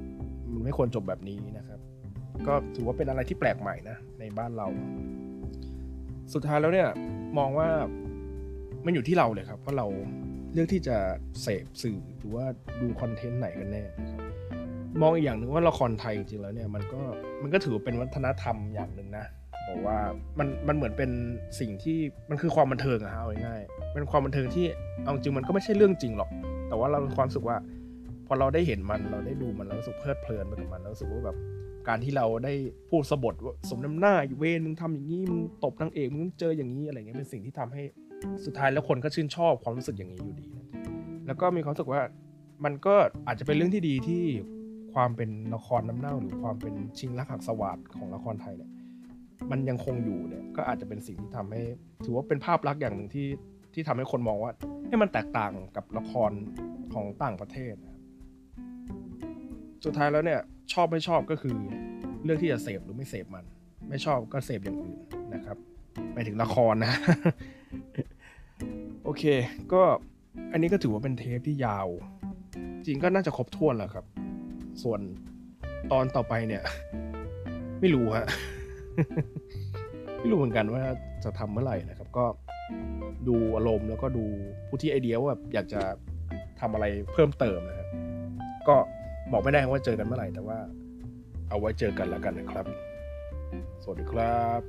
[0.54, 1.80] มันไม่ควรจบแบบนี้นะครับ
[2.48, 4.68] ก็ถือว่าเป็นอะไรที่แปลกใหม่นะในบ้านเรา
[6.34, 6.90] สุดท้ายแล้วเนี่ย
[7.38, 7.70] มองว่า
[8.86, 9.88] มันอยู่ที่เราเลยครับว่าเรา
[10.54, 10.98] เลือกที่จะ
[11.42, 12.46] เสพสื่อหรือว่า
[12.82, 14.22] ดูคอนเทนต์ไหนกันแน่นะครับ
[15.02, 17.02] มองอีกอย่างหนึ่งว่าละครไทยจริงๆแล้วเนี่ยมันก็
[17.44, 19.26] มันก็ถือเป็นวัฒนธรรมอย่างหนึ่งนะ
[19.70, 19.98] บอกว่า
[20.40, 21.12] มันมันเหมือนเป็น
[21.60, 21.98] สิ่งที่
[22.30, 24.66] มันคือความบันเทิงอะฮะเอาง่ายๆเป็นความบันเทิงที่
[25.04, 26.30] เอาจริงมันก็ไม่ใช่เรื่องจริงหรอก
[26.68, 27.58] แต่ว่าเราความสึกว่า
[28.28, 31.38] พอเราได้เห็นมันเราได้ดูมันเราสึกเพลิดเพลินไปกับมันเราสึกว่าแบบ
[31.88, 32.54] การที่เราได้
[32.90, 37.84] พูดสบทว่าสมน้ำหน้าอยู่เวรมึงทำอย่างนี้มึงตบนางเอกมึงเจออย่างนี้อะไรเงี้ยเป็นสิ่งที่ทำให้
[38.46, 40.48] สุดท้ายแล้วคนก็ชื่นชอบความรู้สึกอย่างนี้อยู่ดี
[41.28, 42.02] แล้วก็มีความรู้สึกว่า
[42.66, 42.96] มันก็
[43.28, 44.24] อาจจะเป็นเรื่องที่ดีที่
[44.94, 48.72] ความเป็นละครน้ำเน่า หรือความเป็นชิงรักหักสวัสดของละครไทยเนี่ย
[49.52, 51.62] มันยังคงอยู่เนี่ยก็อาจจะเป็นสิ่งที่ทำให้
[52.06, 53.28] ถือว่าเป็นภาพลักษณ์อย่างหนึ่งที่
[53.74, 54.52] ที่ทำให้คนมองว่า
[54.88, 56.32] ให้มันแตกต่างกับละคร
[56.94, 57.76] ของต่างประเทศ
[59.86, 60.40] สุดท้ายแล้วเนี่ย
[60.74, 61.58] ชอบไม่ชอบก็คือ
[62.24, 63.46] เลือกที่จะเสพหรือไม่เสพมัน
[63.90, 65.00] ไม่ชอบก็เสพอย่างอื่น
[65.34, 65.58] นะครับ
[66.14, 66.94] ไปถึงละครนะ
[69.04, 69.24] โอเค
[69.74, 69.82] ก็
[70.52, 71.88] อันนี้ก็ถือว่าเป็นเทปที่ยาว
[72.86, 74.06] จริงก็น่าจะครบถ้วนแล้วครับ
[74.84, 75.00] ส่วน
[75.92, 76.64] ตอนต่อไปเนี่ย
[77.80, 78.26] ไม่รู้ฮะ
[80.20, 80.84] ไม่รู้เหมือนกันว่า
[81.24, 82.26] จะทำเมื่อไหร่นะครับ ก็
[83.28, 84.26] ดูอารมณ์แล้วก็ดู
[84.68, 85.82] ผู้ที่ไอเดียว่าแบบอยากจะ
[86.60, 87.88] ทำอะไรเพิ่มเติมนะฮะ
[88.68, 88.76] ก็
[89.32, 90.58] บอกไม่ได้ว่าเจอกันเมื่อไหร่แต่ว่า
[91.50, 92.66] เอาไว้เจอกันแล้วกันนะครับ
[93.84, 94.62] สวัสดีครับ